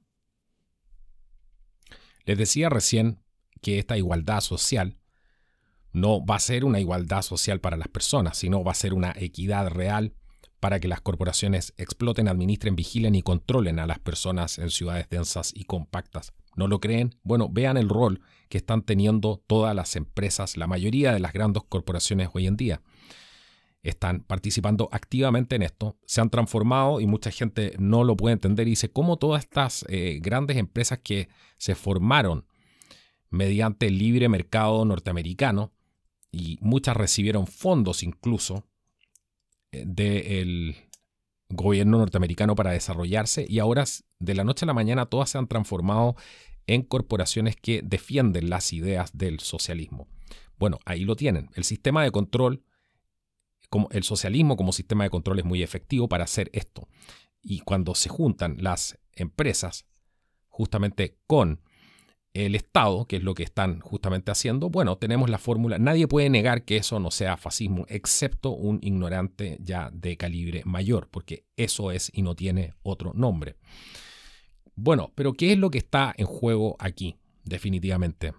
Les 2.25 2.39
decía 2.39 2.69
recién 2.69 3.23
que 3.61 3.79
esta 3.79 3.97
igualdad 3.97 4.41
social 4.41 4.99
no 5.93 6.25
va 6.25 6.37
a 6.37 6.41
ser 6.41 6.65
una 6.65 6.79
igualdad 6.79 7.23
social 7.23 7.61
para 7.61 7.77
las 7.77 7.89
personas, 7.89 8.37
sino 8.37 8.63
va 8.63 8.73
a 8.73 8.75
ser 8.75 8.93
una 8.93 9.15
equidad 9.17 9.69
real 9.69 10.15
para 10.61 10.81
que 10.81 10.89
las 10.89 11.01
corporaciones 11.01 11.73
exploten, 11.77 12.29
administren, 12.29 12.77
vigilen 12.77 13.15
y 13.15 13.23
controlen 13.23 13.79
a 13.79 13.87
las 13.87 13.99
personas 13.99 14.59
en 14.59 14.71
ciudades 14.71 15.09
densas 15.09 15.53
y 15.55 15.65
compactas. 15.65 16.33
¿No 16.55 16.69
lo 16.69 16.81
creen? 16.81 17.15
Bueno, 17.23 17.49
vean 17.51 17.77
el 17.77 17.89
rol 17.89 18.21
que 18.49 18.59
están 18.59 18.83
teniendo 18.83 19.43
todas 19.47 19.75
las 19.75 19.97
empresas, 19.97 20.57
la 20.57 20.67
mayoría 20.67 21.13
de 21.13 21.21
las 21.21 21.33
grandes 21.33 21.63
corporaciones 21.69 22.31
hoy 22.33 22.47
en 22.47 22.57
día. 22.57 22.83
Están 23.83 24.21
participando 24.21 24.89
activamente 24.91 25.57
en 25.57 25.63
esto, 25.63 25.97
se 26.07 26.21
han 26.21 26.31
transformado 26.31 27.01
y 27.01 27.07
mucha 27.07 27.31
gente 27.31 27.75
no 27.79 28.05
lo 28.05 28.17
puede 28.17 28.33
entender 28.33 28.67
y 28.67 28.71
dice 28.71 28.91
cómo 28.91 29.19
todas 29.19 29.45
estas 29.45 29.85
eh, 29.89 30.19
grandes 30.21 30.57
empresas 30.57 30.99
que 30.99 31.29
se 31.59 31.75
formaron 31.75 32.47
mediante 33.31 33.87
el 33.87 33.99
libre 33.99 34.29
mercado 34.29 34.85
norteamericano 34.85 35.73
y 36.31 36.59
muchas 36.61 36.97
recibieron 36.97 37.47
fondos 37.47 38.03
incluso 38.03 38.67
eh, 39.73 39.85
del 39.87 40.77
gobierno 41.49 41.99
norteamericano 41.99 42.55
para 42.55 42.73
desarrollarse 42.73 43.47
y 43.49 43.59
ahora 43.59 43.85
de 44.19 44.35
la 44.35 44.45
noche 44.45 44.65
a 44.65 44.67
la 44.67 44.75
mañana 44.75 45.07
todas 45.07 45.31
se 45.31 45.39
han 45.39 45.47
transformado 45.47 46.17
en 46.67 46.83
corporaciones 46.83 47.57
que 47.57 47.83
defienden 47.83 48.51
las 48.51 48.73
ideas 48.73 49.17
del 49.17 49.39
socialismo. 49.41 50.09
Bueno, 50.59 50.79
ahí 50.85 51.05
lo 51.05 51.15
tienen. 51.15 51.51
El 51.55 51.65
sistema 51.65 52.03
de 52.03 52.11
control, 52.11 52.65
como 53.71 53.89
el 53.93 54.03
socialismo 54.03 54.57
como 54.57 54.73
sistema 54.73 55.05
de 55.05 55.11
control 55.11 55.39
es 55.39 55.45
muy 55.45 55.63
efectivo 55.63 56.09
para 56.09 56.25
hacer 56.25 56.51
esto. 56.53 56.89
Y 57.43 57.61
cuando 57.61 57.95
se 57.95 58.09
juntan 58.09 58.57
las 58.59 58.99
empresas 59.13 59.87
justamente 60.49 61.19
con 61.27 61.61
el 62.45 62.55
Estado, 62.55 63.07
que 63.07 63.17
es 63.17 63.23
lo 63.23 63.35
que 63.35 63.43
están 63.43 63.81
justamente 63.81 64.31
haciendo, 64.31 64.69
bueno, 64.69 64.97
tenemos 64.97 65.31
la 65.31 65.39
fórmula. 65.39 65.79
Nadie 65.79 66.07
puede 66.07 66.29
negar 66.29 66.65
que 66.65 66.77
eso 66.77 67.01
no 67.01 67.11
sea 67.11 67.37
fascismo, 67.37 67.87
excepto 67.89 68.51
un 68.51 68.79
ignorante 68.83 69.59
ya 69.61 69.91
de 69.93 70.17
calibre 70.17 70.63
mayor, 70.65 71.09
porque 71.11 71.47
eso 71.57 71.91
es 71.91 72.11
y 72.13 72.23
no 72.23 72.35
tiene 72.35 72.75
otro 72.83 73.13
nombre. 73.15 73.57
Bueno, 74.75 75.13
pero 75.15 75.33
¿qué 75.33 75.53
es 75.53 75.59
lo 75.59 75.71
que 75.71 75.79
está 75.79 76.15
en 76.17 76.27
juego 76.27 76.77
aquí, 76.79 77.17
definitivamente? 77.45 78.35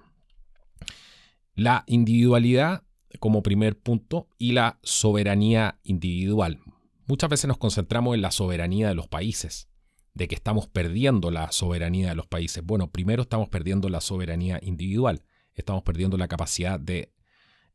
La 1.55 1.83
individualidad 1.87 2.83
como 3.19 3.41
primer 3.41 3.79
punto 3.79 4.27
y 4.37 4.51
la 4.51 4.79
soberanía 4.83 5.79
individual. 5.83 6.59
Muchas 7.07 7.29
veces 7.29 7.47
nos 7.47 7.57
concentramos 7.57 8.13
en 8.13 8.21
la 8.21 8.31
soberanía 8.31 8.89
de 8.89 8.95
los 8.95 9.07
países, 9.07 9.69
de 10.17 10.27
que 10.27 10.35
estamos 10.35 10.67
perdiendo 10.67 11.29
la 11.29 11.51
soberanía 11.51 12.09
de 12.09 12.15
los 12.15 12.25
países. 12.25 12.63
Bueno, 12.65 12.91
primero 12.91 13.21
estamos 13.21 13.49
perdiendo 13.49 13.87
la 13.87 14.01
soberanía 14.01 14.59
individual, 14.61 15.21
estamos 15.53 15.83
perdiendo 15.83 16.17
la 16.17 16.27
capacidad 16.27 16.79
de 16.79 17.13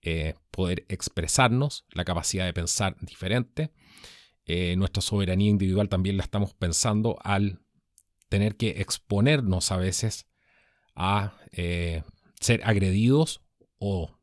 eh, 0.02 0.34
poder 0.50 0.84
expresarnos, 0.88 1.86
la 1.92 2.04
capacidad 2.04 2.44
de 2.44 2.52
pensar 2.52 2.96
diferente. 3.00 3.72
Eh, 4.44 4.74
nuestra 4.76 5.00
soberanía 5.00 5.48
individual 5.48 5.88
también 5.88 6.16
la 6.16 6.24
estamos 6.24 6.52
pensando 6.52 7.16
al 7.22 7.60
tener 8.28 8.56
que 8.56 8.80
exponernos 8.80 9.70
a 9.70 9.76
veces 9.76 10.26
a 10.96 11.38
eh, 11.52 12.02
ser 12.40 12.60
agredidos 12.64 13.40
o 13.78 14.18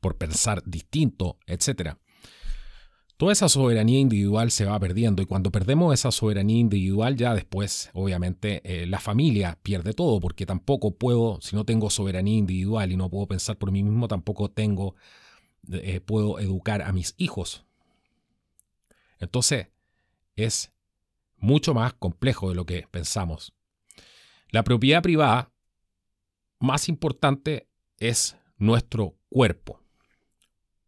por 0.00 0.18
pensar 0.18 0.62
distinto, 0.66 1.38
etc. 1.46 1.96
Toda 3.20 3.34
esa 3.34 3.50
soberanía 3.50 3.98
individual 3.98 4.50
se 4.50 4.64
va 4.64 4.80
perdiendo 4.80 5.20
y 5.20 5.26
cuando 5.26 5.52
perdemos 5.52 5.92
esa 5.92 6.10
soberanía 6.10 6.56
individual 6.56 7.16
ya 7.16 7.34
después 7.34 7.90
obviamente 7.92 8.62
eh, 8.64 8.86
la 8.86 8.98
familia 8.98 9.58
pierde 9.62 9.92
todo 9.92 10.18
porque 10.20 10.46
tampoco 10.46 10.96
puedo, 10.96 11.38
si 11.42 11.54
no 11.54 11.66
tengo 11.66 11.90
soberanía 11.90 12.38
individual 12.38 12.90
y 12.90 12.96
no 12.96 13.10
puedo 13.10 13.26
pensar 13.26 13.58
por 13.58 13.72
mí 13.72 13.82
mismo, 13.82 14.08
tampoco 14.08 14.50
tengo, 14.50 14.94
eh, 15.70 16.00
puedo 16.00 16.38
educar 16.38 16.80
a 16.80 16.94
mis 16.94 17.14
hijos. 17.18 17.66
Entonces 19.18 19.68
es 20.34 20.72
mucho 21.36 21.74
más 21.74 21.92
complejo 21.92 22.48
de 22.48 22.54
lo 22.54 22.64
que 22.64 22.86
pensamos. 22.90 23.52
La 24.48 24.64
propiedad 24.64 25.02
privada 25.02 25.52
más 26.58 26.88
importante 26.88 27.68
es 27.98 28.38
nuestro 28.56 29.14
cuerpo. 29.28 29.78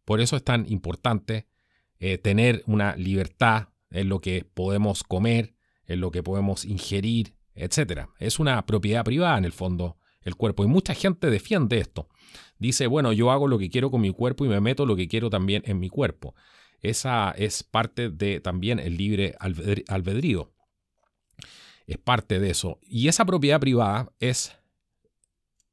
Por 0.03 0.19
eso 0.19 0.35
es 0.35 0.43
tan 0.43 0.65
importante 0.67 1.52
eh, 1.99 2.17
tener 2.17 2.63
una 2.65 2.95
libertad 2.95 3.69
en 3.89 4.09
lo 4.09 4.19
que 4.19 4.45
podemos 4.45 5.03
comer, 5.03 5.55
en 5.85 6.01
lo 6.01 6.11
que 6.11 6.23
podemos 6.23 6.65
ingerir, 6.65 7.35
etc. 7.55 8.07
Es 8.19 8.39
una 8.39 8.65
propiedad 8.65 9.03
privada 9.03 9.37
en 9.37 9.45
el 9.45 9.51
fondo 9.51 9.97
el 10.21 10.35
cuerpo 10.35 10.63
y 10.63 10.67
mucha 10.67 10.93
gente 10.93 11.29
defiende 11.29 11.79
esto. 11.79 12.07
Dice, 12.57 12.87
bueno, 12.87 13.11
yo 13.13 13.31
hago 13.31 13.47
lo 13.47 13.59
que 13.59 13.69
quiero 13.69 13.91
con 13.91 14.01
mi 14.01 14.11
cuerpo 14.11 14.45
y 14.45 14.47
me 14.49 14.61
meto 14.61 14.85
lo 14.85 14.95
que 14.95 15.07
quiero 15.07 15.29
también 15.29 15.63
en 15.65 15.79
mi 15.79 15.89
cuerpo. 15.89 16.33
Esa 16.79 17.31
es 17.31 17.63
parte 17.63 18.09
de 18.09 18.39
también 18.39 18.79
el 18.79 18.97
libre 18.97 19.35
albedrío. 19.39 20.53
Es 21.87 21.97
parte 21.97 22.39
de 22.39 22.49
eso. 22.49 22.79
Y 22.81 23.07
esa 23.07 23.25
propiedad 23.25 23.59
privada 23.59 24.11
es 24.19 24.57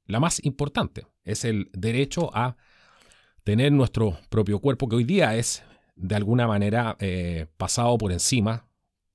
la 0.07 0.21
más 0.21 0.45
importante. 0.45 1.07
Es 1.25 1.45
el 1.45 1.71
derecho 1.73 2.31
a 2.35 2.57
tener 3.45 3.73
nuestro 3.73 4.19
propio 4.29 4.61
cuerpo, 4.61 4.89
que 4.89 4.97
hoy 4.97 5.05
día 5.05 5.37
es 5.37 5.63
de 6.01 6.17
alguna 6.17 6.47
manera 6.47 6.97
eh, 6.99 7.47
pasado 7.57 7.97
por 7.99 8.13
encima 8.13 8.67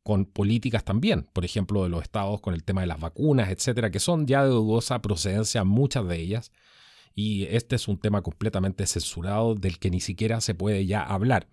con 0.04 0.26
políticas 0.26 0.84
también, 0.84 1.24
por 1.34 1.46
ejemplo, 1.46 1.84
de 1.84 1.90
los 1.90 2.04
estados 2.04 2.40
con 2.40 2.54
el 2.54 2.64
tema 2.64 2.82
de 2.82 2.88
las 2.88 3.00
vacunas, 3.00 3.50
etcétera, 3.50 3.90
que 3.90 4.00
son 4.00 4.28
ya 4.28 4.44
de 4.44 4.50
dudosa 4.50 5.02
procedencia, 5.02 5.64
muchas 5.64 6.08
de 6.08 6.20
ellas, 6.20 6.52
y 7.16 7.46
este 7.46 7.76
es 7.76 7.88
un 7.88 7.98
tema 7.98 8.22
completamente 8.22 8.86
censurado 8.86 9.56
del 9.56 9.80
que 9.80 9.90
ni 9.90 10.02
siquiera 10.02 10.42
se 10.42 10.54
puede 10.54 10.86
ya 10.86 11.02
hablar. 11.02 11.48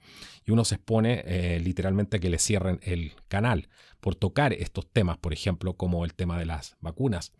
Y 0.44 0.50
uno 0.50 0.64
se 0.66 0.74
expone 0.74 1.22
eh, 1.24 1.60
literalmente 1.60 2.16
a 2.16 2.20
que 2.20 2.28
le 2.28 2.38
cierren 2.38 2.80
el 2.82 3.12
canal 3.28 3.68
por 4.00 4.16
tocar 4.16 4.52
estos 4.52 4.86
temas, 4.92 5.16
por 5.18 5.32
ejemplo, 5.32 5.74
como 5.74 6.04
el 6.04 6.14
tema 6.14 6.38
de 6.38 6.46
las 6.46 6.76
vacunas. 6.80 7.32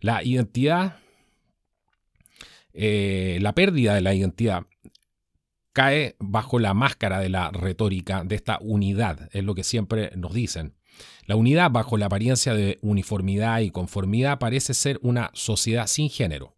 La 0.00 0.24
identidad, 0.24 0.96
eh, 2.72 3.38
la 3.42 3.54
pérdida 3.54 3.94
de 3.94 4.00
la 4.00 4.14
identidad 4.14 4.66
cae 5.72 6.16
bajo 6.18 6.58
la 6.58 6.74
máscara 6.74 7.20
de 7.20 7.28
la 7.28 7.50
retórica 7.50 8.24
de 8.24 8.34
esta 8.34 8.58
unidad, 8.60 9.28
es 9.32 9.44
lo 9.44 9.54
que 9.54 9.64
siempre 9.64 10.12
nos 10.16 10.34
dicen. 10.34 10.74
La 11.26 11.36
unidad 11.36 11.70
bajo 11.70 11.96
la 11.96 12.06
apariencia 12.06 12.54
de 12.54 12.78
uniformidad 12.82 13.60
y 13.60 13.70
conformidad 13.70 14.38
parece 14.38 14.74
ser 14.74 14.98
una 15.02 15.30
sociedad 15.34 15.86
sin 15.86 16.10
género. 16.10 16.56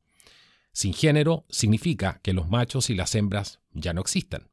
Sin 0.73 0.95
género 0.95 1.45
significa 1.51 2.21
que 2.23 2.33
los 2.33 2.49
machos 2.49 2.89
y 2.89 2.95
las 2.95 3.15
hembras 3.15 3.61
ya 3.73 3.93
no 3.93 4.01
existen. 4.01 4.49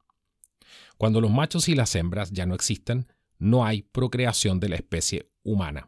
Cuando 0.97 1.21
los 1.21 1.31
machos 1.31 1.69
y 1.69 1.75
las 1.75 1.95
hembras 1.95 2.31
ya 2.31 2.45
no 2.45 2.55
existen, 2.55 3.07
no 3.37 3.65
hay 3.65 3.83
procreación 3.83 4.59
de 4.59 4.67
la 4.67 4.75
especie 4.75 5.31
humana. 5.43 5.87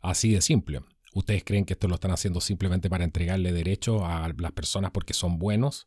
Así 0.00 0.32
de 0.32 0.40
simple. 0.40 0.80
¿Ustedes 1.14 1.44
creen 1.44 1.64
que 1.64 1.74
esto 1.74 1.88
lo 1.88 1.94
están 1.94 2.10
haciendo 2.10 2.40
simplemente 2.40 2.90
para 2.90 3.04
entregarle 3.04 3.52
derecho 3.52 4.04
a 4.04 4.28
las 4.36 4.52
personas 4.52 4.90
porque 4.90 5.14
son 5.14 5.38
buenos? 5.38 5.86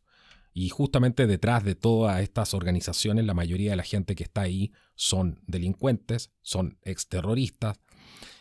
Y 0.52 0.68
justamente 0.68 1.26
detrás 1.26 1.64
de 1.64 1.74
todas 1.74 2.20
estas 2.20 2.54
organizaciones, 2.54 3.24
la 3.24 3.34
mayoría 3.34 3.70
de 3.70 3.76
la 3.76 3.82
gente 3.84 4.14
que 4.14 4.24
está 4.24 4.42
ahí 4.42 4.72
son 4.94 5.40
delincuentes, 5.46 6.30
son 6.42 6.78
exterroristas. 6.82 7.80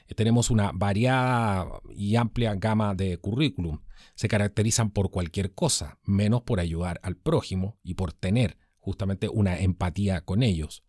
Eh, 0.07 0.15
tenemos 0.15 0.49
una 0.49 0.71
variada 0.73 1.67
y 1.95 2.15
amplia 2.17 2.55
gama 2.55 2.95
de 2.95 3.17
currículum 3.17 3.79
se 4.15 4.27
caracterizan 4.27 4.91
por 4.91 5.11
cualquier 5.11 5.53
cosa, 5.53 5.99
menos 6.03 6.41
por 6.41 6.59
ayudar 6.59 6.99
al 7.03 7.15
prójimo 7.15 7.79
y 7.83 7.95
por 7.95 8.13
tener 8.13 8.57
justamente 8.79 9.29
una 9.29 9.59
empatía 9.59 10.21
con 10.21 10.43
ellos. 10.43 10.83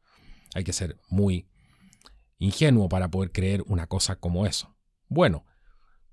Hay 0.54 0.64
que 0.64 0.72
ser 0.72 0.98
muy 1.08 1.48
ingenuo 2.38 2.88
para 2.88 3.11
poder 3.11 3.32
creer 3.32 3.62
una 3.66 3.87
cosa 3.87 4.16
como 4.16 4.46
eso. 4.46 4.74
Bueno, 5.08 5.44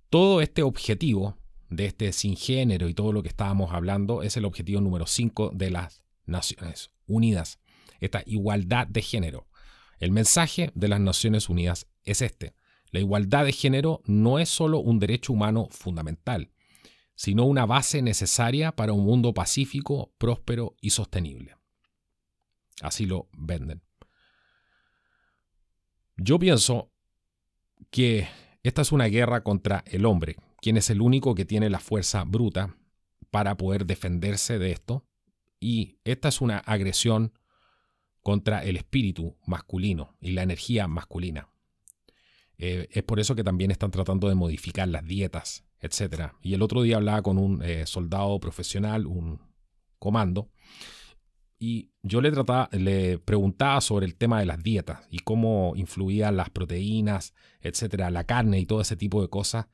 todo 0.09 0.41
este 0.41 0.61
objetivo 0.61 1.38
de 1.69 1.85
este 1.85 2.11
sin 2.13 2.35
género 2.35 2.89
y 2.89 2.93
todo 2.93 3.13
lo 3.13 3.21
que 3.21 3.29
estábamos 3.29 3.73
hablando 3.73 4.23
es 4.23 4.37
el 4.37 4.45
objetivo 4.45 4.81
número 4.81 5.05
5 5.05 5.51
de 5.53 5.69
las 5.69 6.03
Naciones 6.25 6.91
Unidas, 7.07 7.59
esta 7.99 8.23
igualdad 8.25 8.87
de 8.87 9.01
género. 9.01 9.47
El 9.99 10.11
mensaje 10.11 10.71
de 10.75 10.87
las 10.87 10.99
Naciones 10.99 11.49
Unidas 11.49 11.87
es 12.03 12.21
este. 12.21 12.53
La 12.91 12.99
igualdad 12.99 13.45
de 13.45 13.51
género 13.51 14.01
no 14.05 14.39
es 14.39 14.49
solo 14.49 14.79
un 14.79 14.99
derecho 14.99 15.33
humano 15.33 15.67
fundamental, 15.71 16.51
sino 17.15 17.45
una 17.45 17.65
base 17.65 18.01
necesaria 18.01 18.71
para 18.71 18.93
un 18.93 19.05
mundo 19.05 19.33
pacífico, 19.33 20.13
próspero 20.17 20.75
y 20.81 20.91
sostenible. 20.91 21.55
Así 22.81 23.05
lo 23.05 23.27
venden. 23.33 23.81
Yo 26.15 26.39
pienso 26.39 26.91
que 27.91 28.27
esta 28.63 28.81
es 28.81 28.91
una 28.91 29.05
guerra 29.05 29.43
contra 29.43 29.83
el 29.87 30.05
hombre, 30.05 30.37
quien 30.61 30.77
es 30.77 30.89
el 30.89 31.01
único 31.01 31.35
que 31.35 31.45
tiene 31.45 31.69
la 31.69 31.79
fuerza 31.79 32.23
bruta 32.23 32.75
para 33.31 33.55
poder 33.57 33.85
defenderse 33.85 34.59
de 34.59 34.71
esto. 34.71 35.05
Y 35.59 35.97
esta 36.03 36.29
es 36.29 36.41
una 36.41 36.59
agresión 36.59 37.33
contra 38.21 38.63
el 38.63 38.77
espíritu 38.77 39.37
masculino 39.45 40.15
y 40.21 40.31
la 40.31 40.43
energía 40.43 40.87
masculina. 40.87 41.49
Eh, 42.57 42.89
es 42.91 43.03
por 43.03 43.19
eso 43.19 43.35
que 43.35 43.43
también 43.43 43.71
están 43.71 43.91
tratando 43.91 44.27
de 44.27 44.35
modificar 44.35 44.87
las 44.87 45.05
dietas 45.05 45.63
etc. 45.81 46.33
Y 46.41 46.53
el 46.53 46.61
otro 46.61 46.81
día 46.81 46.97
hablaba 46.97 47.21
con 47.21 47.37
un 47.37 47.61
eh, 47.63 47.85
soldado 47.85 48.39
profesional, 48.39 49.07
un 49.07 49.39
comando, 49.97 50.49
y 51.57 51.91
yo 52.03 52.21
le, 52.21 52.31
trataba, 52.31 52.69
le 52.71 53.19
preguntaba 53.19 53.81
sobre 53.81 54.05
el 54.05 54.15
tema 54.15 54.39
de 54.39 54.45
las 54.45 54.63
dietas 54.63 55.05
y 55.11 55.19
cómo 55.19 55.73
influían 55.75 56.37
las 56.37 56.49
proteínas, 56.49 57.33
etcétera, 57.59 58.09
la 58.11 58.23
carne 58.23 58.59
y 58.59 58.65
todo 58.65 58.79
ese 58.79 58.95
tipo 58.95 59.21
de 59.21 59.27
cosas 59.27 59.67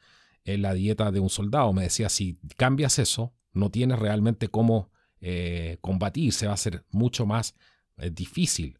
en 0.45 0.61
la 0.61 0.73
dieta 0.73 1.11
de 1.11 1.19
un 1.19 1.29
soldado. 1.29 1.73
Me 1.73 1.83
decía, 1.83 2.09
si 2.09 2.39
cambias 2.55 2.99
eso, 2.99 3.33
no 3.53 3.69
tienes 3.69 3.99
realmente 3.99 4.47
cómo 4.47 4.91
eh, 5.19 5.77
combatir, 5.81 6.33
se 6.33 6.47
va 6.47 6.53
a 6.53 6.57
ser 6.57 6.85
mucho 6.91 7.25
más 7.25 7.55
eh, 7.97 8.11
difícil 8.11 8.79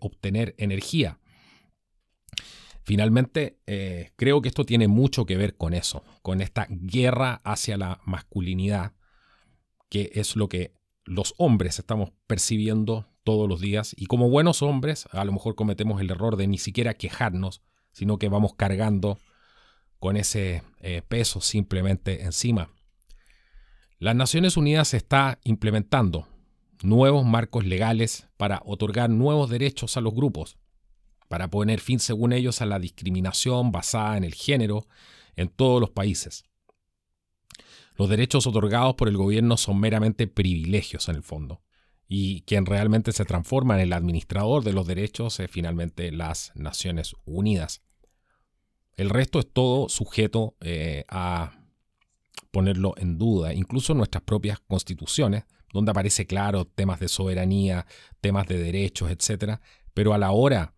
obtener 0.00 0.54
energía. 0.56 1.18
Finalmente, 2.84 3.58
eh, 3.66 4.10
creo 4.16 4.42
que 4.42 4.48
esto 4.48 4.66
tiene 4.66 4.88
mucho 4.88 5.24
que 5.24 5.38
ver 5.38 5.56
con 5.56 5.72
eso, 5.72 6.04
con 6.20 6.42
esta 6.42 6.66
guerra 6.68 7.40
hacia 7.42 7.78
la 7.78 8.00
masculinidad, 8.04 8.92
que 9.88 10.10
es 10.14 10.36
lo 10.36 10.50
que 10.50 10.74
los 11.04 11.34
hombres 11.38 11.78
estamos 11.78 12.12
percibiendo 12.26 13.08
todos 13.24 13.48
los 13.48 13.60
días. 13.60 13.94
Y 13.96 14.04
como 14.04 14.28
buenos 14.28 14.60
hombres, 14.60 15.08
a 15.12 15.24
lo 15.24 15.32
mejor 15.32 15.54
cometemos 15.54 15.98
el 16.02 16.10
error 16.10 16.36
de 16.36 16.46
ni 16.46 16.58
siquiera 16.58 16.92
quejarnos, 16.92 17.62
sino 17.92 18.18
que 18.18 18.28
vamos 18.28 18.54
cargando 18.54 19.18
con 20.04 20.18
ese 20.18 20.62
eh, 20.80 21.00
peso 21.08 21.40
simplemente 21.40 22.24
encima. 22.24 22.68
Las 23.98 24.14
Naciones 24.14 24.58
Unidas 24.58 24.92
está 24.92 25.38
implementando 25.44 26.28
nuevos 26.82 27.24
marcos 27.24 27.64
legales 27.64 28.28
para 28.36 28.60
otorgar 28.66 29.08
nuevos 29.08 29.48
derechos 29.48 29.96
a 29.96 30.02
los 30.02 30.14
grupos 30.14 30.58
para 31.28 31.48
poner 31.48 31.80
fin, 31.80 32.00
según 32.00 32.34
ellos, 32.34 32.60
a 32.60 32.66
la 32.66 32.78
discriminación 32.78 33.72
basada 33.72 34.18
en 34.18 34.24
el 34.24 34.34
género 34.34 34.86
en 35.36 35.48
todos 35.48 35.80
los 35.80 35.88
países. 35.88 36.44
Los 37.96 38.10
derechos 38.10 38.46
otorgados 38.46 38.96
por 38.96 39.08
el 39.08 39.16
gobierno 39.16 39.56
son 39.56 39.80
meramente 39.80 40.26
privilegios 40.26 41.08
en 41.08 41.16
el 41.16 41.22
fondo, 41.22 41.62
y 42.06 42.42
quien 42.42 42.66
realmente 42.66 43.10
se 43.12 43.24
transforma 43.24 43.76
en 43.76 43.80
el 43.80 43.94
administrador 43.94 44.64
de 44.64 44.74
los 44.74 44.86
derechos 44.86 45.40
es 45.40 45.50
finalmente 45.50 46.12
las 46.12 46.52
Naciones 46.56 47.16
Unidas. 47.24 47.80
El 48.96 49.10
resto 49.10 49.38
es 49.40 49.48
todo 49.52 49.88
sujeto 49.88 50.56
eh, 50.60 51.04
a 51.08 51.52
ponerlo 52.50 52.94
en 52.96 53.18
duda, 53.18 53.52
incluso 53.52 53.94
nuestras 53.94 54.22
propias 54.22 54.60
constituciones, 54.60 55.44
donde 55.72 55.90
aparece 55.90 56.26
claro 56.26 56.64
temas 56.64 57.00
de 57.00 57.08
soberanía, 57.08 57.86
temas 58.20 58.46
de 58.46 58.58
derechos, 58.58 59.10
etc. 59.10 59.58
Pero 59.92 60.14
a 60.14 60.18
la 60.18 60.30
hora 60.30 60.74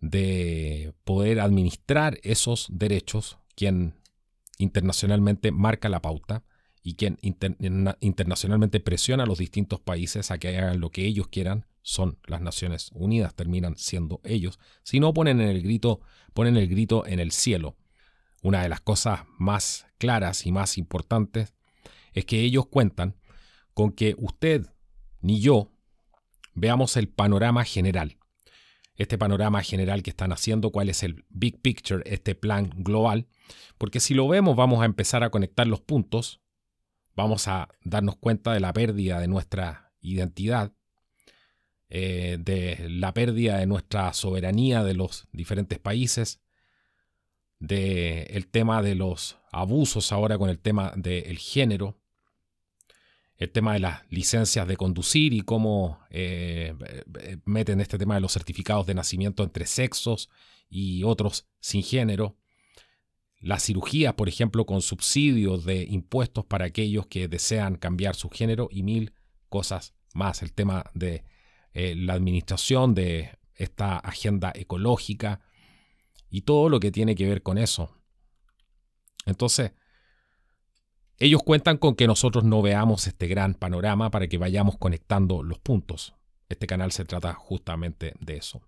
de 0.00 0.92
poder 1.04 1.40
administrar 1.40 2.18
esos 2.22 2.66
derechos, 2.70 3.38
quien 3.54 3.94
internacionalmente 4.58 5.52
marca 5.52 5.88
la 5.88 6.02
pauta 6.02 6.44
y 6.82 6.94
quien 6.94 7.18
internacionalmente 7.22 8.80
presiona 8.80 9.24
a 9.24 9.26
los 9.26 9.38
distintos 9.38 9.80
países 9.80 10.30
a 10.30 10.38
que 10.38 10.56
hagan 10.56 10.80
lo 10.80 10.90
que 10.90 11.06
ellos 11.06 11.28
quieran, 11.28 11.66
son 11.86 12.18
las 12.26 12.40
Naciones 12.40 12.90
Unidas, 12.94 13.34
terminan 13.36 13.76
siendo 13.76 14.20
ellos. 14.24 14.58
Si 14.82 14.98
no 14.98 15.14
ponen 15.14 15.40
el 15.40 15.62
grito, 15.62 16.00
ponen 16.34 16.56
el 16.56 16.66
grito 16.66 17.06
en 17.06 17.20
el 17.20 17.30
cielo. 17.30 17.76
Una 18.42 18.62
de 18.62 18.68
las 18.68 18.80
cosas 18.80 19.20
más 19.38 19.86
claras 19.96 20.46
y 20.46 20.52
más 20.52 20.78
importantes 20.78 21.54
es 22.12 22.24
que 22.24 22.40
ellos 22.40 22.66
cuentan 22.66 23.14
con 23.72 23.92
que 23.92 24.16
usted 24.18 24.66
ni 25.20 25.40
yo 25.40 25.70
veamos 26.54 26.96
el 26.96 27.08
panorama 27.08 27.64
general 27.64 28.18
este 28.96 29.18
panorama 29.18 29.62
general 29.62 30.02
que 30.02 30.10
están 30.10 30.32
haciendo, 30.32 30.72
cuál 30.72 30.88
es 30.88 31.02
el 31.02 31.24
big 31.28 31.60
picture, 31.60 32.02
este 32.06 32.34
plan 32.34 32.70
global, 32.76 33.28
porque 33.78 34.00
si 34.00 34.14
lo 34.14 34.26
vemos 34.26 34.56
vamos 34.56 34.80
a 34.80 34.86
empezar 34.86 35.22
a 35.22 35.30
conectar 35.30 35.66
los 35.66 35.80
puntos, 35.80 36.40
vamos 37.14 37.46
a 37.48 37.68
darnos 37.84 38.16
cuenta 38.16 38.52
de 38.52 38.60
la 38.60 38.72
pérdida 38.72 39.20
de 39.20 39.28
nuestra 39.28 39.92
identidad, 40.00 40.72
eh, 41.88 42.38
de 42.40 42.88
la 42.88 43.14
pérdida 43.14 43.58
de 43.58 43.66
nuestra 43.66 44.12
soberanía 44.12 44.82
de 44.82 44.94
los 44.94 45.26
diferentes 45.32 45.78
países, 45.78 46.40
de 47.58 48.24
el 48.24 48.48
tema 48.48 48.82
de 48.82 48.94
los 48.94 49.38
abusos 49.52 50.12
ahora 50.12 50.36
con 50.36 50.50
el 50.50 50.58
tema 50.58 50.92
del 50.96 51.38
género, 51.38 51.98
el 53.36 53.50
tema 53.50 53.74
de 53.74 53.80
las 53.80 54.02
licencias 54.10 54.66
de 54.66 54.76
conducir 54.76 55.32
y 55.32 55.42
cómo 55.42 56.00
eh, 56.10 56.74
meten 57.44 57.80
este 57.80 57.98
tema 57.98 58.14
de 58.14 58.20
los 58.20 58.32
certificados 58.32 58.86
de 58.86 58.94
nacimiento 58.94 59.42
entre 59.42 59.66
sexos 59.66 60.30
y 60.68 61.02
otros 61.04 61.46
sin 61.60 61.82
género, 61.82 62.36
las 63.40 63.64
cirugías, 63.64 64.14
por 64.14 64.28
ejemplo, 64.28 64.66
con 64.66 64.82
subsidios 64.82 65.64
de 65.64 65.84
impuestos 65.84 66.44
para 66.44 66.64
aquellos 66.64 67.06
que 67.06 67.28
desean 67.28 67.76
cambiar 67.76 68.16
su 68.16 68.30
género 68.30 68.68
y 68.70 68.82
mil 68.82 69.12
cosas 69.48 69.94
más. 70.14 70.42
El 70.42 70.52
tema 70.52 70.90
de 70.94 71.24
eh, 71.78 71.94
la 71.94 72.14
administración 72.14 72.94
de 72.94 73.36
esta 73.54 73.98
agenda 73.98 74.50
ecológica 74.54 75.42
y 76.30 76.40
todo 76.40 76.70
lo 76.70 76.80
que 76.80 76.90
tiene 76.90 77.14
que 77.14 77.26
ver 77.28 77.42
con 77.42 77.58
eso. 77.58 77.94
Entonces, 79.26 79.72
ellos 81.18 81.42
cuentan 81.42 81.76
con 81.76 81.94
que 81.94 82.06
nosotros 82.06 82.44
no 82.44 82.62
veamos 82.62 83.06
este 83.06 83.26
gran 83.26 83.52
panorama 83.52 84.10
para 84.10 84.26
que 84.26 84.38
vayamos 84.38 84.78
conectando 84.78 85.42
los 85.42 85.58
puntos. 85.58 86.14
Este 86.48 86.66
canal 86.66 86.92
se 86.92 87.04
trata 87.04 87.34
justamente 87.34 88.14
de 88.20 88.38
eso. 88.38 88.62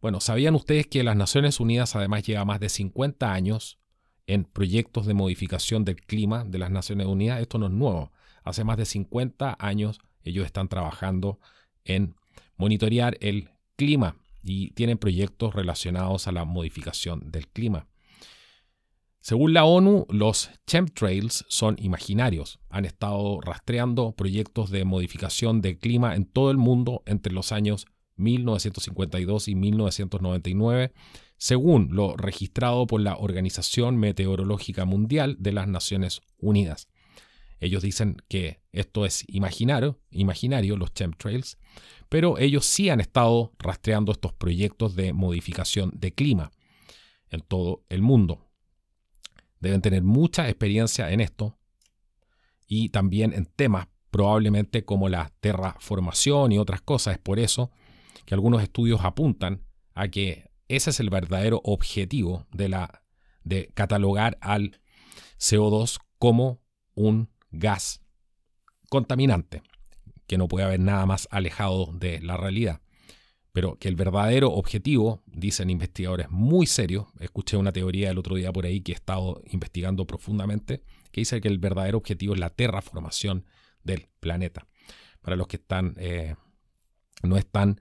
Bueno, 0.00 0.20
¿sabían 0.20 0.54
ustedes 0.54 0.86
que 0.86 1.02
las 1.02 1.16
Naciones 1.16 1.58
Unidas 1.58 1.96
además 1.96 2.22
lleva 2.22 2.44
más 2.44 2.60
de 2.60 2.68
50 2.68 3.32
años 3.32 3.80
en 4.28 4.44
proyectos 4.44 5.06
de 5.06 5.14
modificación 5.14 5.84
del 5.84 5.96
clima 5.96 6.44
de 6.44 6.58
las 6.58 6.70
Naciones 6.70 7.08
Unidas? 7.08 7.40
Esto 7.40 7.58
no 7.58 7.66
es 7.66 7.72
nuevo. 7.72 8.12
Hace 8.44 8.62
más 8.62 8.76
de 8.76 8.84
50 8.84 9.56
años 9.58 9.98
ellos 10.22 10.46
están 10.46 10.68
trabajando 10.68 11.40
en 11.84 12.14
monitorear 12.56 13.16
el 13.20 13.50
clima 13.76 14.16
y 14.42 14.70
tienen 14.72 14.98
proyectos 14.98 15.54
relacionados 15.54 16.28
a 16.28 16.32
la 16.32 16.44
modificación 16.44 17.30
del 17.30 17.48
clima. 17.48 17.86
Según 19.20 19.54
la 19.54 19.64
ONU, 19.64 20.06
los 20.10 20.50
chemtrails 20.66 21.46
son 21.48 21.76
imaginarios. 21.78 22.58
Han 22.68 22.84
estado 22.84 23.40
rastreando 23.40 24.12
proyectos 24.12 24.70
de 24.70 24.84
modificación 24.84 25.62
del 25.62 25.78
clima 25.78 26.14
en 26.14 26.26
todo 26.26 26.50
el 26.50 26.58
mundo 26.58 27.02
entre 27.06 27.32
los 27.32 27.50
años 27.50 27.86
1952 28.16 29.48
y 29.48 29.54
1999, 29.54 30.92
según 31.38 31.88
lo 31.92 32.16
registrado 32.16 32.86
por 32.86 33.00
la 33.00 33.16
Organización 33.16 33.96
Meteorológica 33.96 34.84
Mundial 34.84 35.36
de 35.38 35.52
las 35.52 35.68
Naciones 35.68 36.20
Unidas. 36.36 36.88
Ellos 37.60 37.82
dicen 37.82 38.18
que 38.28 38.60
esto 38.72 39.06
es 39.06 39.24
imaginario, 39.28 39.98
imaginario 40.10 40.76
los 40.76 40.92
chemtrails, 40.92 41.56
pero 42.14 42.38
ellos 42.38 42.64
sí 42.64 42.90
han 42.90 43.00
estado 43.00 43.50
rastreando 43.58 44.12
estos 44.12 44.32
proyectos 44.32 44.94
de 44.94 45.12
modificación 45.12 45.90
de 45.96 46.14
clima 46.14 46.52
en 47.28 47.40
todo 47.40 47.82
el 47.88 48.02
mundo. 48.02 48.46
Deben 49.58 49.82
tener 49.82 50.04
mucha 50.04 50.48
experiencia 50.48 51.10
en 51.10 51.20
esto 51.20 51.58
y 52.68 52.90
también 52.90 53.32
en 53.32 53.46
temas 53.46 53.88
probablemente 54.12 54.84
como 54.84 55.08
la 55.08 55.32
terraformación 55.40 56.52
y 56.52 56.58
otras 56.58 56.82
cosas. 56.82 57.14
Es 57.14 57.18
por 57.18 57.40
eso 57.40 57.72
que 58.24 58.34
algunos 58.34 58.62
estudios 58.62 59.00
apuntan 59.02 59.64
a 59.92 60.06
que 60.06 60.52
ese 60.68 60.90
es 60.90 61.00
el 61.00 61.10
verdadero 61.10 61.62
objetivo 61.64 62.46
de, 62.52 62.86
de 63.42 63.72
catalogar 63.74 64.38
al 64.40 64.80
CO2 65.40 65.98
como 66.20 66.60
un 66.94 67.28
gas 67.50 68.02
contaminante, 68.88 69.64
que 70.34 70.38
no 70.38 70.48
puede 70.48 70.66
haber 70.66 70.80
nada 70.80 71.06
más 71.06 71.28
alejado 71.30 71.90
de 71.94 72.20
la 72.20 72.36
realidad 72.36 72.80
pero 73.54 73.78
que 73.78 73.86
el 73.86 73.94
verdadero 73.94 74.50
objetivo, 74.50 75.22
dicen 75.26 75.70
investigadores 75.70 76.28
muy 76.28 76.66
serios, 76.66 77.06
escuché 77.20 77.56
una 77.56 77.70
teoría 77.70 78.10
el 78.10 78.18
otro 78.18 78.34
día 78.34 78.52
por 78.52 78.66
ahí 78.66 78.80
que 78.80 78.90
he 78.90 78.94
estado 78.96 79.40
investigando 79.46 80.08
profundamente, 80.08 80.82
que 81.12 81.20
dice 81.20 81.40
que 81.40 81.46
el 81.46 81.58
verdadero 81.60 81.98
objetivo 81.98 82.34
es 82.34 82.40
la 82.40 82.50
terraformación 82.50 83.46
del 83.84 84.08
planeta. 84.18 84.66
Para 85.20 85.36
los 85.36 85.46
que 85.46 85.58
están, 85.58 85.94
eh, 85.98 86.34
no 87.22 87.36
están 87.36 87.80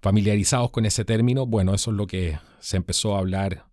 familiarizados 0.00 0.70
con 0.70 0.86
ese 0.86 1.04
término, 1.04 1.44
bueno, 1.44 1.74
eso 1.74 1.90
es 1.90 1.98
lo 1.98 2.06
que 2.06 2.38
se 2.60 2.78
empezó 2.78 3.14
a 3.14 3.18
hablar 3.18 3.66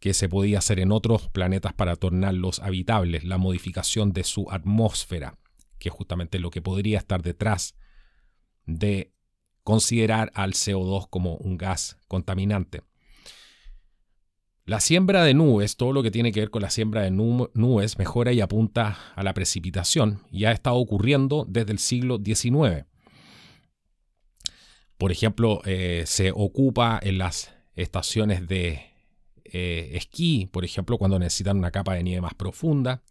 que 0.00 0.14
se 0.14 0.28
podía 0.28 0.58
hacer 0.58 0.80
en 0.80 0.90
otros 0.90 1.28
planetas 1.28 1.74
para 1.74 1.94
tornarlos 1.94 2.58
habitables, 2.58 3.22
la 3.22 3.38
modificación 3.38 4.12
de 4.12 4.24
su 4.24 4.50
atmósfera, 4.50 5.38
que 5.84 5.90
es 5.90 5.94
justamente 5.94 6.38
lo 6.38 6.48
que 6.48 6.62
podría 6.62 6.96
estar 6.96 7.20
detrás 7.20 7.74
de 8.64 9.12
considerar 9.64 10.32
al 10.34 10.54
CO2 10.54 11.08
como 11.10 11.36
un 11.36 11.58
gas 11.58 11.98
contaminante. 12.08 12.80
La 14.64 14.80
siembra 14.80 15.24
de 15.24 15.34
nubes, 15.34 15.76
todo 15.76 15.92
lo 15.92 16.02
que 16.02 16.10
tiene 16.10 16.32
que 16.32 16.40
ver 16.40 16.50
con 16.50 16.62
la 16.62 16.70
siembra 16.70 17.02
de 17.02 17.10
nubes, 17.10 17.98
mejora 17.98 18.32
y 18.32 18.40
apunta 18.40 18.98
a 19.14 19.22
la 19.22 19.34
precipitación 19.34 20.22
y 20.30 20.46
ha 20.46 20.52
estado 20.52 20.76
ocurriendo 20.76 21.44
desde 21.46 21.72
el 21.72 21.78
siglo 21.78 22.16
XIX. 22.16 22.86
Por 24.96 25.12
ejemplo, 25.12 25.60
eh, 25.66 26.04
se 26.06 26.32
ocupa 26.34 26.98
en 27.02 27.18
las 27.18 27.52
estaciones 27.74 28.48
de 28.48 28.80
eh, 29.44 29.90
esquí, 29.96 30.48
por 30.50 30.64
ejemplo, 30.64 30.96
cuando 30.96 31.18
necesitan 31.18 31.58
una 31.58 31.70
capa 31.70 31.92
de 31.92 32.04
nieve 32.04 32.22
más 32.22 32.32
profunda. 32.32 33.02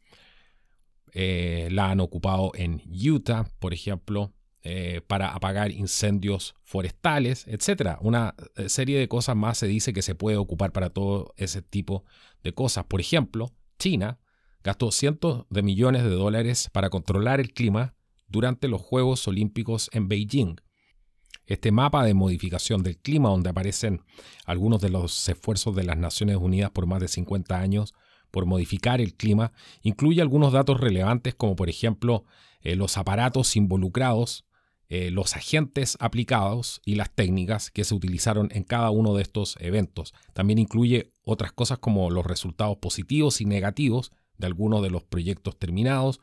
Eh, 1.13 1.69
la 1.71 1.91
han 1.91 1.99
ocupado 1.99 2.51
en 2.55 2.81
Utah, 2.87 3.47
por 3.59 3.73
ejemplo, 3.73 4.33
eh, 4.63 5.01
para 5.07 5.33
apagar 5.33 5.71
incendios 5.71 6.55
forestales, 6.63 7.45
etc. 7.47 7.97
Una 8.01 8.33
eh, 8.55 8.69
serie 8.69 8.97
de 8.97 9.07
cosas 9.07 9.35
más 9.35 9.57
se 9.57 9.67
dice 9.67 9.93
que 9.93 10.01
se 10.01 10.15
puede 10.15 10.37
ocupar 10.37 10.71
para 10.71 10.89
todo 10.89 11.33
ese 11.37 11.61
tipo 11.61 12.03
de 12.43 12.53
cosas. 12.53 12.85
Por 12.85 13.01
ejemplo, 13.01 13.51
China 13.77 14.19
gastó 14.63 14.91
cientos 14.91 15.45
de 15.49 15.61
millones 15.61 16.03
de 16.03 16.09
dólares 16.09 16.69
para 16.71 16.89
controlar 16.89 17.39
el 17.39 17.53
clima 17.53 17.93
durante 18.27 18.67
los 18.67 18.81
Juegos 18.81 19.27
Olímpicos 19.27 19.89
en 19.91 20.07
Beijing. 20.07 20.55
Este 21.45 21.73
mapa 21.73 22.05
de 22.05 22.13
modificación 22.13 22.83
del 22.83 22.97
clima, 22.97 23.29
donde 23.29 23.49
aparecen 23.49 24.01
algunos 24.45 24.79
de 24.79 24.89
los 24.89 25.27
esfuerzos 25.27 25.75
de 25.75 25.83
las 25.83 25.97
Naciones 25.97 26.37
Unidas 26.37 26.71
por 26.71 26.85
más 26.85 27.01
de 27.01 27.09
50 27.09 27.59
años 27.59 27.93
por 28.33 28.47
modificar 28.47 28.99
el 28.99 29.13
clima, 29.13 29.53
incluye 29.83 30.19
algunos 30.19 30.53
datos 30.53 30.79
relevantes 30.79 31.35
como 31.35 31.55
por 31.55 31.69
ejemplo 31.69 32.25
eh, 32.61 32.75
los 32.75 32.97
aparatos 32.97 33.55
involucrados 33.55 34.43
eh, 34.95 35.09
los 35.09 35.35
agentes 35.35 35.97
aplicados 35.99 36.79
y 36.85 36.93
las 36.93 37.09
técnicas 37.09 37.71
que 37.71 37.83
se 37.83 37.95
utilizaron 37.95 38.49
en 38.51 38.63
cada 38.63 38.91
uno 38.91 39.15
de 39.15 39.23
estos 39.23 39.57
eventos. 39.59 40.13
También 40.33 40.59
incluye 40.59 41.11
otras 41.23 41.51
cosas 41.51 41.79
como 41.79 42.11
los 42.11 42.25
resultados 42.25 42.77
positivos 42.77 43.41
y 43.41 43.45
negativos 43.45 44.11
de 44.37 44.45
algunos 44.45 44.83
de 44.83 44.91
los 44.91 45.03
proyectos 45.03 45.57
terminados, 45.57 46.19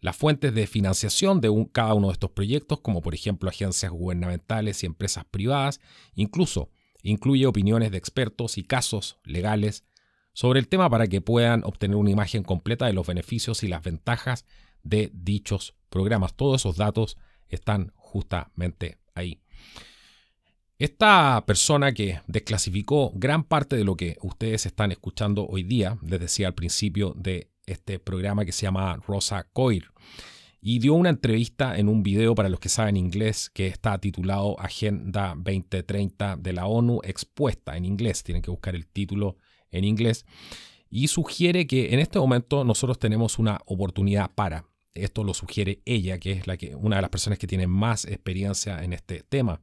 las 0.00 0.16
fuentes 0.16 0.54
de 0.54 0.66
financiación 0.66 1.40
de 1.40 1.50
cada 1.72 1.94
uno 1.94 2.08
de 2.08 2.12
estos 2.12 2.32
proyectos, 2.32 2.80
como 2.80 3.00
por 3.00 3.14
ejemplo 3.14 3.48
agencias 3.48 3.90
gubernamentales 3.90 4.82
y 4.82 4.86
empresas 4.86 5.24
privadas, 5.24 5.80
incluso 6.14 6.68
incluye 7.02 7.46
opiniones 7.46 7.90
de 7.90 7.96
expertos 7.96 8.58
y 8.58 8.64
casos 8.64 9.18
legales 9.24 9.84
sobre 10.32 10.60
el 10.60 10.68
tema 10.68 10.88
para 10.88 11.06
que 11.06 11.20
puedan 11.20 11.62
obtener 11.64 11.96
una 11.96 12.10
imagen 12.10 12.42
completa 12.42 12.86
de 12.86 12.92
los 12.92 13.06
beneficios 13.06 13.62
y 13.62 13.68
las 13.68 13.82
ventajas 13.82 14.44
de 14.82 15.10
dichos 15.12 15.74
programas. 15.88 16.34
Todos 16.34 16.62
esos 16.62 16.76
datos 16.76 17.16
están 17.48 17.92
justamente 17.96 18.98
ahí. 19.14 19.40
Esta 20.78 21.44
persona 21.44 21.92
que 21.92 22.20
desclasificó 22.26 23.12
gran 23.14 23.44
parte 23.44 23.76
de 23.76 23.84
lo 23.84 23.96
que 23.96 24.16
ustedes 24.22 24.64
están 24.64 24.92
escuchando 24.92 25.46
hoy 25.46 25.62
día, 25.62 25.98
les 26.02 26.20
decía 26.20 26.46
al 26.46 26.54
principio 26.54 27.12
de 27.18 27.50
este 27.66 27.98
programa 27.98 28.46
que 28.46 28.52
se 28.52 28.62
llama 28.62 28.96
Rosa 29.06 29.46
Coir, 29.52 29.90
y 30.62 30.78
dio 30.78 30.94
una 30.94 31.10
entrevista 31.10 31.78
en 31.78 31.88
un 31.88 32.02
video 32.02 32.34
para 32.34 32.48
los 32.48 32.60
que 32.60 32.68
saben 32.68 32.96
inglés 32.96 33.50
que 33.50 33.66
está 33.66 33.98
titulado 33.98 34.58
Agenda 34.58 35.34
2030 35.36 36.36
de 36.36 36.52
la 36.52 36.66
ONU 36.66 37.00
expuesta 37.02 37.76
en 37.76 37.84
inglés, 37.84 38.22
tienen 38.22 38.42
que 38.42 38.50
buscar 38.50 38.74
el 38.74 38.86
título 38.86 39.36
en 39.72 39.84
inglés, 39.84 40.26
y 40.90 41.08
sugiere 41.08 41.66
que 41.66 41.94
en 41.94 42.00
este 42.00 42.18
momento 42.18 42.64
nosotros 42.64 42.98
tenemos 42.98 43.38
una 43.38 43.60
oportunidad 43.66 44.30
para 44.34 44.64
esto 44.94 45.24
lo 45.24 45.34
sugiere 45.34 45.82
ella, 45.84 46.18
que 46.18 46.32
es 46.32 46.46
la 46.46 46.56
que, 46.56 46.74
una 46.74 46.96
de 46.96 47.02
las 47.02 47.10
personas 47.10 47.38
que 47.38 47.46
tiene 47.46 47.66
más 47.66 48.04
experiencia 48.04 48.82
en 48.82 48.92
este 48.92 49.22
tema. 49.22 49.60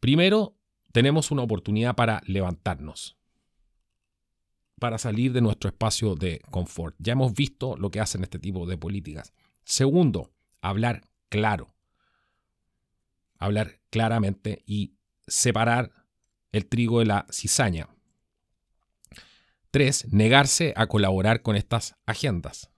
Primero, 0.00 0.56
tenemos 0.92 1.30
una 1.30 1.42
oportunidad 1.42 1.94
para 1.94 2.22
levantarnos, 2.26 3.16
para 4.78 4.98
salir 4.98 5.32
de 5.32 5.40
nuestro 5.40 5.68
espacio 5.68 6.14
de 6.14 6.40
confort. 6.50 6.94
Ya 6.98 7.12
hemos 7.12 7.34
visto 7.34 7.76
lo 7.76 7.90
que 7.90 8.00
hacen 8.00 8.22
este 8.22 8.38
tipo 8.38 8.66
de 8.66 8.76
políticas. 8.76 9.32
Segundo, 9.64 10.30
hablar 10.60 11.02
claro. 11.28 11.74
Hablar 13.38 13.80
claramente 13.90 14.62
y 14.66 14.94
separar 15.26 15.92
el 16.52 16.66
trigo 16.66 17.00
de 17.00 17.06
la 17.06 17.26
cizaña. 17.30 17.88
Tres, 19.76 20.10
negarse 20.10 20.72
a 20.74 20.86
colaborar 20.86 21.42
con 21.42 21.54
estas 21.54 21.96
agendas. 22.06 22.70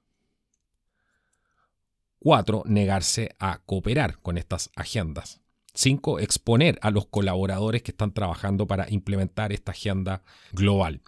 4. 2.19 2.65
Negarse 2.67 3.37
a 3.39 3.61
cooperar 3.65 4.19
con 4.19 4.37
estas 4.37 4.73
agendas. 4.75 5.41
5. 5.75 6.19
Exponer 6.19 6.77
a 6.83 6.91
los 6.91 7.07
colaboradores 7.07 7.85
que 7.85 7.93
están 7.93 8.13
trabajando 8.13 8.67
para 8.67 8.91
implementar 8.91 9.53
esta 9.53 9.71
agenda 9.71 10.25
global. 10.51 11.01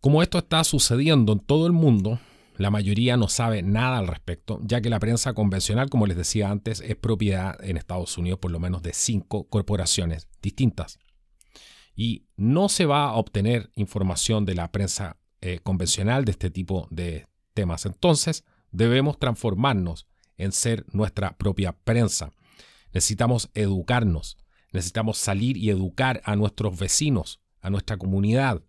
Como 0.00 0.22
esto 0.22 0.38
está 0.38 0.62
sucediendo 0.62 1.32
en 1.32 1.40
todo 1.40 1.66
el 1.66 1.72
mundo, 1.72 2.20
la 2.56 2.70
mayoría 2.70 3.16
no 3.16 3.26
sabe 3.26 3.64
nada 3.64 3.98
al 3.98 4.06
respecto, 4.06 4.60
ya 4.62 4.80
que 4.80 4.90
la 4.90 5.00
prensa 5.00 5.34
convencional, 5.34 5.90
como 5.90 6.06
les 6.06 6.16
decía 6.16 6.50
antes, 6.52 6.82
es 6.82 6.94
propiedad 6.94 7.58
en 7.64 7.78
Estados 7.78 8.16
Unidos 8.16 8.38
por 8.38 8.52
lo 8.52 8.60
menos 8.60 8.80
de 8.84 8.92
cinco 8.92 9.48
corporaciones 9.48 10.28
distintas. 10.40 11.00
Y 11.96 12.26
no 12.36 12.68
se 12.68 12.86
va 12.86 13.08
a 13.08 13.14
obtener 13.14 13.70
información 13.74 14.44
de 14.44 14.54
la 14.54 14.70
prensa 14.70 15.16
eh, 15.40 15.60
convencional 15.62 16.24
de 16.24 16.32
este 16.32 16.50
tipo 16.50 16.86
de 16.90 17.26
temas. 17.54 17.86
Entonces, 17.86 18.44
debemos 18.70 19.18
transformarnos 19.18 20.06
en 20.36 20.52
ser 20.52 20.84
nuestra 20.92 21.36
propia 21.36 21.72
prensa. 21.72 22.30
Necesitamos 22.92 23.50
educarnos, 23.54 24.36
necesitamos 24.72 25.18
salir 25.18 25.56
y 25.56 25.70
educar 25.70 26.20
a 26.24 26.36
nuestros 26.36 26.78
vecinos, 26.78 27.40
a 27.60 27.70
nuestra 27.70 27.96
comunidad, 27.96 28.62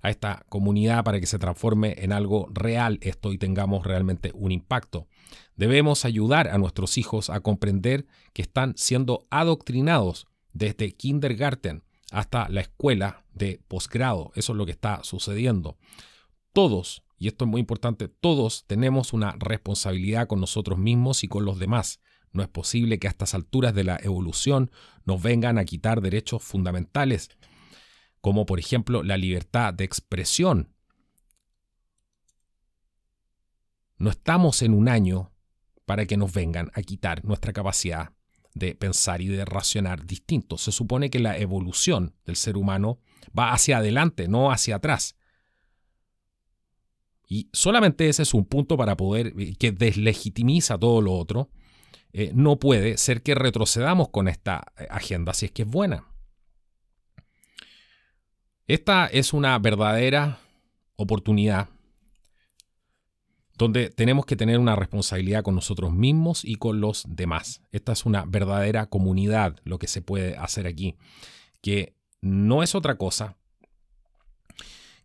a 0.00 0.10
esta 0.10 0.44
comunidad 0.48 1.04
para 1.04 1.20
que 1.20 1.26
se 1.26 1.38
transforme 1.38 1.96
en 1.98 2.12
algo 2.12 2.48
real 2.52 2.98
esto 3.02 3.32
y 3.32 3.38
tengamos 3.38 3.84
realmente 3.84 4.30
un 4.34 4.52
impacto. 4.52 5.08
Debemos 5.56 6.04
ayudar 6.04 6.48
a 6.48 6.58
nuestros 6.58 6.98
hijos 6.98 7.30
a 7.30 7.40
comprender 7.40 8.06
que 8.32 8.42
están 8.42 8.74
siendo 8.76 9.26
adoctrinados 9.30 10.26
desde 10.52 10.92
kindergarten 10.92 11.82
hasta 12.10 12.48
la 12.48 12.60
escuela 12.60 13.24
de 13.34 13.60
posgrado. 13.68 14.32
Eso 14.34 14.52
es 14.52 14.56
lo 14.56 14.66
que 14.66 14.72
está 14.72 15.02
sucediendo. 15.04 15.76
Todos, 16.52 17.02
y 17.18 17.28
esto 17.28 17.44
es 17.44 17.50
muy 17.50 17.60
importante, 17.60 18.08
todos 18.08 18.64
tenemos 18.66 19.12
una 19.12 19.36
responsabilidad 19.38 20.26
con 20.26 20.40
nosotros 20.40 20.78
mismos 20.78 21.24
y 21.24 21.28
con 21.28 21.44
los 21.44 21.58
demás. 21.58 22.00
No 22.32 22.42
es 22.42 22.48
posible 22.48 22.98
que 22.98 23.06
a 23.06 23.10
estas 23.10 23.34
alturas 23.34 23.74
de 23.74 23.84
la 23.84 23.98
evolución 24.02 24.70
nos 25.04 25.22
vengan 25.22 25.58
a 25.58 25.64
quitar 25.64 26.00
derechos 26.00 26.42
fundamentales 26.42 27.30
como 28.20 28.46
por 28.46 28.58
ejemplo 28.58 29.02
la 29.02 29.16
libertad 29.16 29.72
de 29.74 29.84
expresión. 29.84 30.74
No 33.96 34.10
estamos 34.10 34.62
en 34.62 34.74
un 34.74 34.88
año 34.88 35.32
para 35.84 36.06
que 36.06 36.16
nos 36.16 36.32
vengan 36.32 36.70
a 36.74 36.82
quitar 36.82 37.24
nuestra 37.24 37.52
capacidad 37.52 38.12
de 38.58 38.74
pensar 38.74 39.20
y 39.20 39.28
de 39.28 39.44
racionar 39.44 40.04
distinto. 40.06 40.58
Se 40.58 40.72
supone 40.72 41.10
que 41.10 41.18
la 41.18 41.38
evolución 41.38 42.14
del 42.24 42.36
ser 42.36 42.56
humano 42.56 42.98
va 43.36 43.52
hacia 43.52 43.78
adelante, 43.78 44.28
no 44.28 44.50
hacia 44.50 44.76
atrás. 44.76 45.16
Y 47.28 47.50
solamente 47.52 48.08
ese 48.08 48.22
es 48.22 48.32
un 48.32 48.46
punto 48.46 48.76
para 48.76 48.96
poder, 48.96 49.34
eh, 49.38 49.54
que 49.58 49.70
deslegitimiza 49.70 50.78
todo 50.78 51.02
lo 51.02 51.12
otro. 51.12 51.50
Eh, 52.12 52.32
no 52.34 52.58
puede 52.58 52.96
ser 52.96 53.22
que 53.22 53.34
retrocedamos 53.34 54.08
con 54.08 54.28
esta 54.28 54.72
eh, 54.78 54.86
agenda 54.90 55.34
si 55.34 55.46
es 55.46 55.52
que 55.52 55.62
es 55.62 55.68
buena. 55.68 56.06
Esta 58.66 59.06
es 59.06 59.32
una 59.32 59.58
verdadera 59.58 60.40
oportunidad 60.96 61.68
donde 63.58 63.90
tenemos 63.90 64.24
que 64.24 64.36
tener 64.36 64.58
una 64.58 64.76
responsabilidad 64.76 65.42
con 65.42 65.56
nosotros 65.56 65.92
mismos 65.92 66.44
y 66.44 66.54
con 66.54 66.80
los 66.80 67.04
demás. 67.08 67.60
Esta 67.72 67.92
es 67.92 68.06
una 68.06 68.24
verdadera 68.24 68.86
comunidad, 68.86 69.56
lo 69.64 69.78
que 69.78 69.88
se 69.88 70.00
puede 70.00 70.36
hacer 70.36 70.66
aquí, 70.66 70.96
que 71.60 71.94
no 72.20 72.62
es 72.62 72.74
otra 72.74 72.96
cosa 72.96 73.36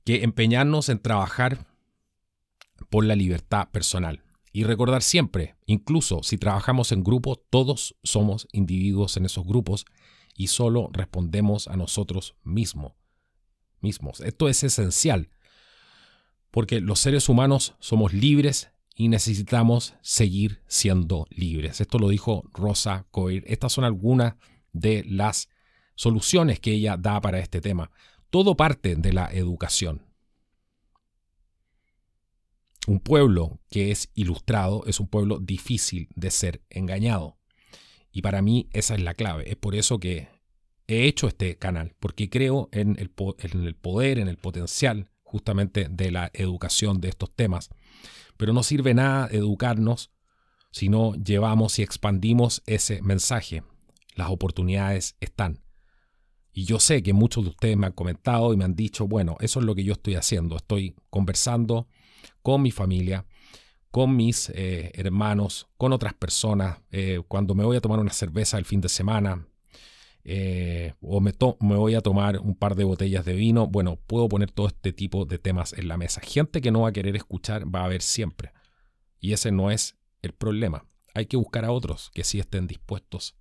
que 0.06 0.24
empeñarnos 0.24 0.90
en 0.90 1.00
trabajar 1.00 1.66
por 2.90 3.06
la 3.06 3.16
libertad 3.16 3.70
personal. 3.72 4.22
Y 4.52 4.66
recordar 4.66 5.02
siempre, 5.02 5.56
incluso 5.66 6.22
si 6.22 6.38
trabajamos 6.38 6.92
en 6.92 7.04
grupo, 7.04 7.38
todos 7.50 7.96
somos 8.04 8.48
individuos 8.52 9.18
en 9.18 9.26
esos 9.26 9.46
grupos 9.46 9.86
y 10.38 10.48
solo 10.48 10.90
respondemos 10.94 11.68
a 11.68 11.76
nosotros 11.76 12.36
mismos 12.44 12.94
mismos. 13.84 14.22
Esto 14.22 14.48
es 14.48 14.64
esencial, 14.64 15.30
porque 16.54 16.82
los 16.82 17.00
seres 17.00 17.30
humanos 17.30 17.74
somos 17.80 18.14
libres 18.14 18.70
y 18.96 19.08
necesitamos 19.08 19.96
seguir 20.04 20.62
siendo 20.68 21.26
libres. 21.32 21.82
Esto 21.82 21.98
lo 21.98 22.10
dijo 22.10 22.48
Rosa 22.54 23.08
Coir. 23.10 23.44
Estas 23.48 23.74
son 23.74 23.86
algunas 23.86 24.36
de 24.72 25.04
las 25.10 25.50
soluciones 25.96 26.60
que 26.60 26.74
ella 26.74 26.96
da 26.96 27.20
para 27.22 27.40
este 27.40 27.60
tema. 27.60 27.90
Todo 28.30 28.56
parte 28.56 28.96
de 28.96 29.14
la 29.14 29.34
educación. 29.34 30.06
Un 32.86 33.00
pueblo 33.00 33.60
que 33.72 33.90
es 33.90 34.12
ilustrado 34.14 34.84
es 34.86 35.00
un 35.00 35.08
pueblo 35.08 35.40
difícil 35.40 36.08
de 36.14 36.30
ser 36.30 36.62
engañado. 36.70 37.40
Y 38.12 38.22
para 38.22 38.44
mí 38.44 38.70
esa 38.74 38.94
es 38.94 39.02
la 39.02 39.16
clave. 39.16 39.50
Es 39.50 39.56
por 39.56 39.74
eso 39.74 40.00
que 40.00 40.28
he 40.86 41.08
hecho 41.08 41.28
este 41.28 41.58
canal, 41.58 41.96
porque 42.00 42.30
creo 42.30 42.70
en 42.72 43.00
el, 43.00 43.12
en 43.40 43.64
el 43.66 43.74
poder, 43.76 44.20
en 44.20 44.28
el 44.28 44.38
potencial 44.38 45.10
justamente 45.34 45.88
de 45.90 46.12
la 46.12 46.30
educación 46.32 47.02
de 47.02 47.10
estos 47.10 47.32
temas. 47.36 47.72
Pero 48.38 48.54
no 48.54 48.62
sirve 48.62 48.94
nada 48.94 49.28
educarnos 49.32 50.12
si 50.70 50.90
no 50.90 51.16
llevamos 51.16 51.80
y 51.80 51.82
expandimos 51.82 52.62
ese 52.68 53.02
mensaje. 53.02 53.64
Las 54.14 54.30
oportunidades 54.30 55.16
están. 55.20 55.64
Y 56.52 56.66
yo 56.66 56.80
sé 56.80 57.02
que 57.02 57.14
muchos 57.14 57.46
de 57.46 57.50
ustedes 57.50 57.78
me 57.78 57.88
han 57.88 57.94
comentado 57.94 58.54
y 58.54 58.58
me 58.58 58.64
han 58.64 58.76
dicho, 58.76 59.08
bueno, 59.08 59.38
eso 59.40 59.60
es 59.60 59.66
lo 59.66 59.74
que 59.74 59.84
yo 59.84 59.94
estoy 59.94 60.14
haciendo. 60.14 60.56
Estoy 60.56 60.96
conversando 61.10 61.88
con 62.44 62.62
mi 62.62 62.70
familia, 62.70 63.26
con 63.90 64.16
mis 64.16 64.52
eh, 64.54 64.92
hermanos, 64.94 65.68
con 65.78 65.94
otras 65.94 66.14
personas. 66.14 66.80
Eh, 66.92 67.22
cuando 67.28 67.56
me 67.56 67.66
voy 67.66 67.78
a 67.78 67.82
tomar 67.82 68.00
una 68.00 68.14
cerveza 68.14 68.60
el 68.60 68.66
fin 68.66 68.82
de 68.82 68.90
semana, 68.90 69.48
eh, 70.26 70.94
o 71.02 71.20
me, 71.20 71.34
voy 71.76 71.96
a 71.96 72.02
tomar 72.02 72.40
un 72.40 72.56
par 72.56 72.76
de 72.76 72.86
botellas 72.86 73.26
de 73.26 73.34
vino, 73.34 73.68
bueno, 73.68 73.98
puedo 73.98 74.30
poner 74.30 74.52
todo 74.52 74.68
este 74.68 74.94
tipo 74.94 75.26
de 75.26 75.38
temas 75.38 75.74
en 75.74 75.88
la 75.88 75.98
mesa. 75.98 76.22
Gente 76.22 76.62
que 76.62 76.72
no 76.72 76.82
va 76.82 76.90
a 76.90 76.94
querer 76.94 77.16
escuchar 77.16 77.74
va 77.74 77.82
a 77.82 77.86
haber 77.86 78.02
siempre. 78.02 78.54
Y 79.20 79.34
ese 79.34 79.52
no 79.52 79.72
es 79.72 79.98
el 80.22 80.34
problema. 80.34 80.86
Hay 81.14 81.26
que 81.26 81.38
buscar 81.38 81.66
a 81.66 81.72
otros 81.72 82.10
que 82.14 82.24
sí 82.24 82.40
estén 82.40 82.68
dispuestos 82.68 83.36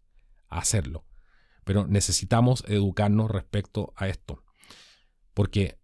a 0.49 0.59
hacerlo. 0.59 1.05
Pero 1.65 1.87
necesitamos 1.87 2.65
educarnos 2.67 3.31
respecto 3.31 3.93
a 3.97 4.09
esto. 4.09 4.43
Porque 5.35 5.79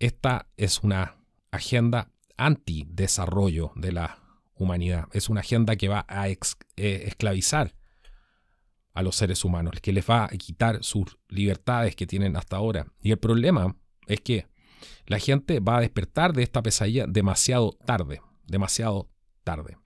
esta 0.00 0.48
es 0.56 0.82
una 0.82 1.16
agenda 1.50 2.12
anti-desarrollo 2.36 3.72
de 3.76 3.92
la 3.92 4.18
humanidad. 4.54 5.08
Es 5.12 5.28
una 5.28 5.40
agenda 5.40 5.76
que 5.76 5.88
va 5.88 6.04
a 6.08 6.28
eh, 6.28 6.38
esclavizar 6.76 7.74
a 8.98 9.02
los 9.02 9.14
seres 9.14 9.44
humanos, 9.44 9.74
que 9.80 9.92
les 9.92 10.04
va 10.10 10.24
a 10.24 10.28
quitar 10.30 10.82
sus 10.82 11.18
libertades 11.28 11.94
que 11.94 12.04
tienen 12.04 12.36
hasta 12.36 12.56
ahora. 12.56 12.88
Y 13.00 13.12
el 13.12 13.18
problema 13.18 13.76
es 14.08 14.20
que 14.20 14.48
la 15.06 15.20
gente 15.20 15.60
va 15.60 15.76
a 15.76 15.80
despertar 15.80 16.32
de 16.32 16.42
esta 16.42 16.64
pesadilla 16.64 17.06
demasiado 17.06 17.78
tarde, 17.84 18.20
demasiado 18.48 19.08
tarde. 19.44 19.76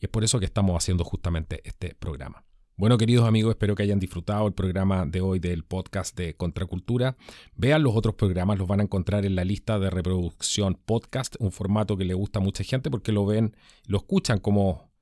Y 0.00 0.06
es 0.06 0.08
por 0.08 0.24
eso 0.24 0.38
que 0.38 0.46
estamos 0.46 0.82
haciendo 0.82 1.04
justamente 1.04 1.60
este 1.64 1.94
programa. 1.94 2.42
Bueno, 2.74 2.96
queridos 2.96 3.28
amigos, 3.28 3.50
espero 3.50 3.74
que 3.74 3.82
hayan 3.82 4.00
disfrutado 4.00 4.46
el 4.46 4.54
programa 4.54 5.04
de 5.04 5.20
hoy 5.20 5.40
del 5.40 5.62
podcast 5.62 6.16
de 6.16 6.34
Contracultura. 6.34 7.18
Vean 7.56 7.82
los 7.82 7.94
otros 7.94 8.14
programas, 8.14 8.58
los 8.58 8.66
van 8.66 8.80
a 8.80 8.84
encontrar 8.84 9.26
en 9.26 9.36
la 9.36 9.44
lista 9.44 9.78
de 9.78 9.90
reproducción 9.90 10.80
podcast, 10.86 11.36
un 11.38 11.52
formato 11.52 11.98
que 11.98 12.06
le 12.06 12.14
gusta 12.14 12.38
a 12.38 12.42
mucha 12.42 12.64
gente 12.64 12.90
porque 12.90 13.12
lo 13.12 13.26
ven, 13.26 13.54
lo 13.86 13.98
escuchan 13.98 14.38
como 14.38 14.93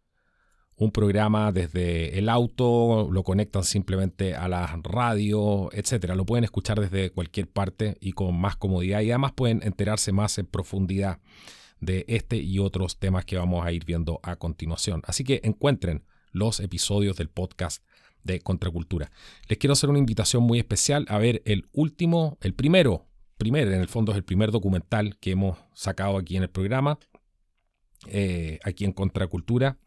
un 0.83 0.91
programa 0.91 1.53
desde 1.53 2.19
el 2.19 2.29
auto, 2.29 3.09
lo 3.11 3.23
conectan 3.23 3.63
simplemente 3.63 4.35
a 4.35 4.49
la 4.49 4.67
radio, 4.83 5.71
etcétera. 5.73 6.17
Lo 6.17 6.27
pueden 6.27 6.43
escuchar 6.43 6.81
desde 6.81 7.11
cualquier 7.11 7.49
parte 7.49 7.97
y 8.01 8.13
con 8.13 8.35
más 8.39 8.57
comodidad 8.57 9.01
y 9.01 9.11
además 9.11 9.33
pueden 9.33 9.63
enterarse 9.63 10.11
más 10.11 10.39
en 10.39 10.47
profundidad 10.47 11.21
de 11.81 12.05
este 12.09 12.37
y 12.37 12.59
otros 12.59 12.99
temas 12.99 13.25
que 13.25 13.37
vamos 13.37 13.65
a 13.65 13.71
ir 13.71 13.85
viendo 13.85 14.19
a 14.25 14.35
continuación. 14.37 15.03
Así 15.07 15.23
que 15.23 15.41
encuentren 15.45 16.05
los 16.33 16.59
episodios 16.59 17.17
del 17.17 17.29
podcast 17.29 17.85
de 18.25 18.41
Contracultura. 18.41 19.13
Les 19.49 19.59
quiero 19.59 19.75
hacer 19.75 19.89
una 19.89 20.01
invitación 20.01 20.43
muy 20.43 20.59
especial 20.59 21.07
a 21.09 21.19
ver 21.19 21.43
el 21.45 21.69
último, 21.73 22.39
el 22.41 22.55
primero, 22.55 23.07
primer, 23.39 23.69
en 23.69 23.81
el 23.81 23.89
fondo 23.89 24.11
es 24.11 24.17
el 24.17 24.25
primer 24.25 24.51
documental 24.51 25.17
que 25.19 25.33
hemos 25.33 25.59
sacado 25.75 26.17
aquí 26.17 26.37
en 26.37 26.43
el 26.43 26.51
programa, 26.51 26.99
eh, 28.09 28.59
aquí 28.65 28.85
en 28.85 28.93
Contracultura 28.93 29.79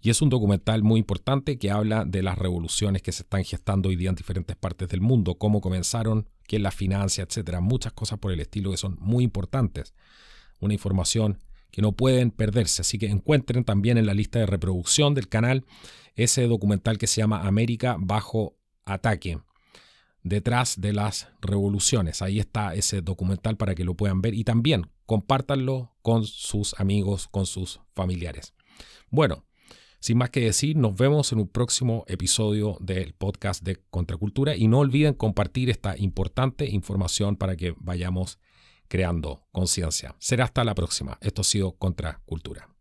y 0.00 0.10
es 0.10 0.22
un 0.22 0.28
documental 0.28 0.82
muy 0.82 1.00
importante 1.00 1.58
que 1.58 1.70
habla 1.70 2.04
de 2.04 2.22
las 2.22 2.38
revoluciones 2.38 3.02
que 3.02 3.12
se 3.12 3.22
están 3.22 3.44
gestando 3.44 3.88
hoy 3.88 3.96
día 3.96 4.10
en 4.10 4.14
diferentes 4.14 4.56
partes 4.56 4.88
del 4.88 5.00
mundo, 5.00 5.36
cómo 5.36 5.60
comenzaron, 5.60 6.28
quién 6.46 6.62
las 6.62 6.74
financia, 6.74 7.24
etcétera. 7.24 7.60
Muchas 7.60 7.92
cosas 7.92 8.18
por 8.18 8.32
el 8.32 8.40
estilo 8.40 8.70
que 8.70 8.76
son 8.76 8.96
muy 9.00 9.24
importantes. 9.24 9.94
Una 10.60 10.74
información 10.74 11.38
que 11.70 11.82
no 11.82 11.92
pueden 11.92 12.30
perderse. 12.30 12.82
Así 12.82 12.98
que 12.98 13.06
encuentren 13.06 13.64
también 13.64 13.98
en 13.98 14.06
la 14.06 14.14
lista 14.14 14.38
de 14.38 14.46
reproducción 14.46 15.14
del 15.14 15.28
canal 15.28 15.64
ese 16.14 16.46
documental 16.46 16.98
que 16.98 17.06
se 17.06 17.20
llama 17.20 17.46
América 17.46 17.96
bajo 17.98 18.56
ataque, 18.84 19.38
detrás 20.22 20.80
de 20.80 20.92
las 20.92 21.28
revoluciones. 21.40 22.22
Ahí 22.22 22.40
está 22.40 22.74
ese 22.74 23.02
documental 23.02 23.56
para 23.56 23.74
que 23.74 23.84
lo 23.84 23.94
puedan 23.94 24.20
ver 24.20 24.34
y 24.34 24.44
también 24.44 24.90
compártanlo 25.06 25.92
con 26.02 26.24
sus 26.24 26.74
amigos, 26.80 27.28
con 27.28 27.46
sus 27.46 27.80
familiares. 27.94 28.54
Bueno, 29.10 29.44
sin 30.00 30.18
más 30.18 30.30
que 30.30 30.40
decir, 30.40 30.76
nos 30.76 30.96
vemos 30.96 31.32
en 31.32 31.40
un 31.40 31.48
próximo 31.48 32.04
episodio 32.06 32.76
del 32.80 33.14
podcast 33.14 33.64
de 33.64 33.80
Contracultura 33.90 34.54
y 34.54 34.68
no 34.68 34.78
olviden 34.78 35.14
compartir 35.14 35.70
esta 35.70 35.96
importante 35.96 36.66
información 36.66 37.36
para 37.36 37.56
que 37.56 37.74
vayamos 37.78 38.38
creando 38.86 39.46
conciencia. 39.52 40.14
Será 40.18 40.44
hasta 40.44 40.64
la 40.64 40.74
próxima. 40.74 41.18
Esto 41.20 41.42
ha 41.42 41.44
sido 41.44 41.72
Contracultura. 41.72 42.77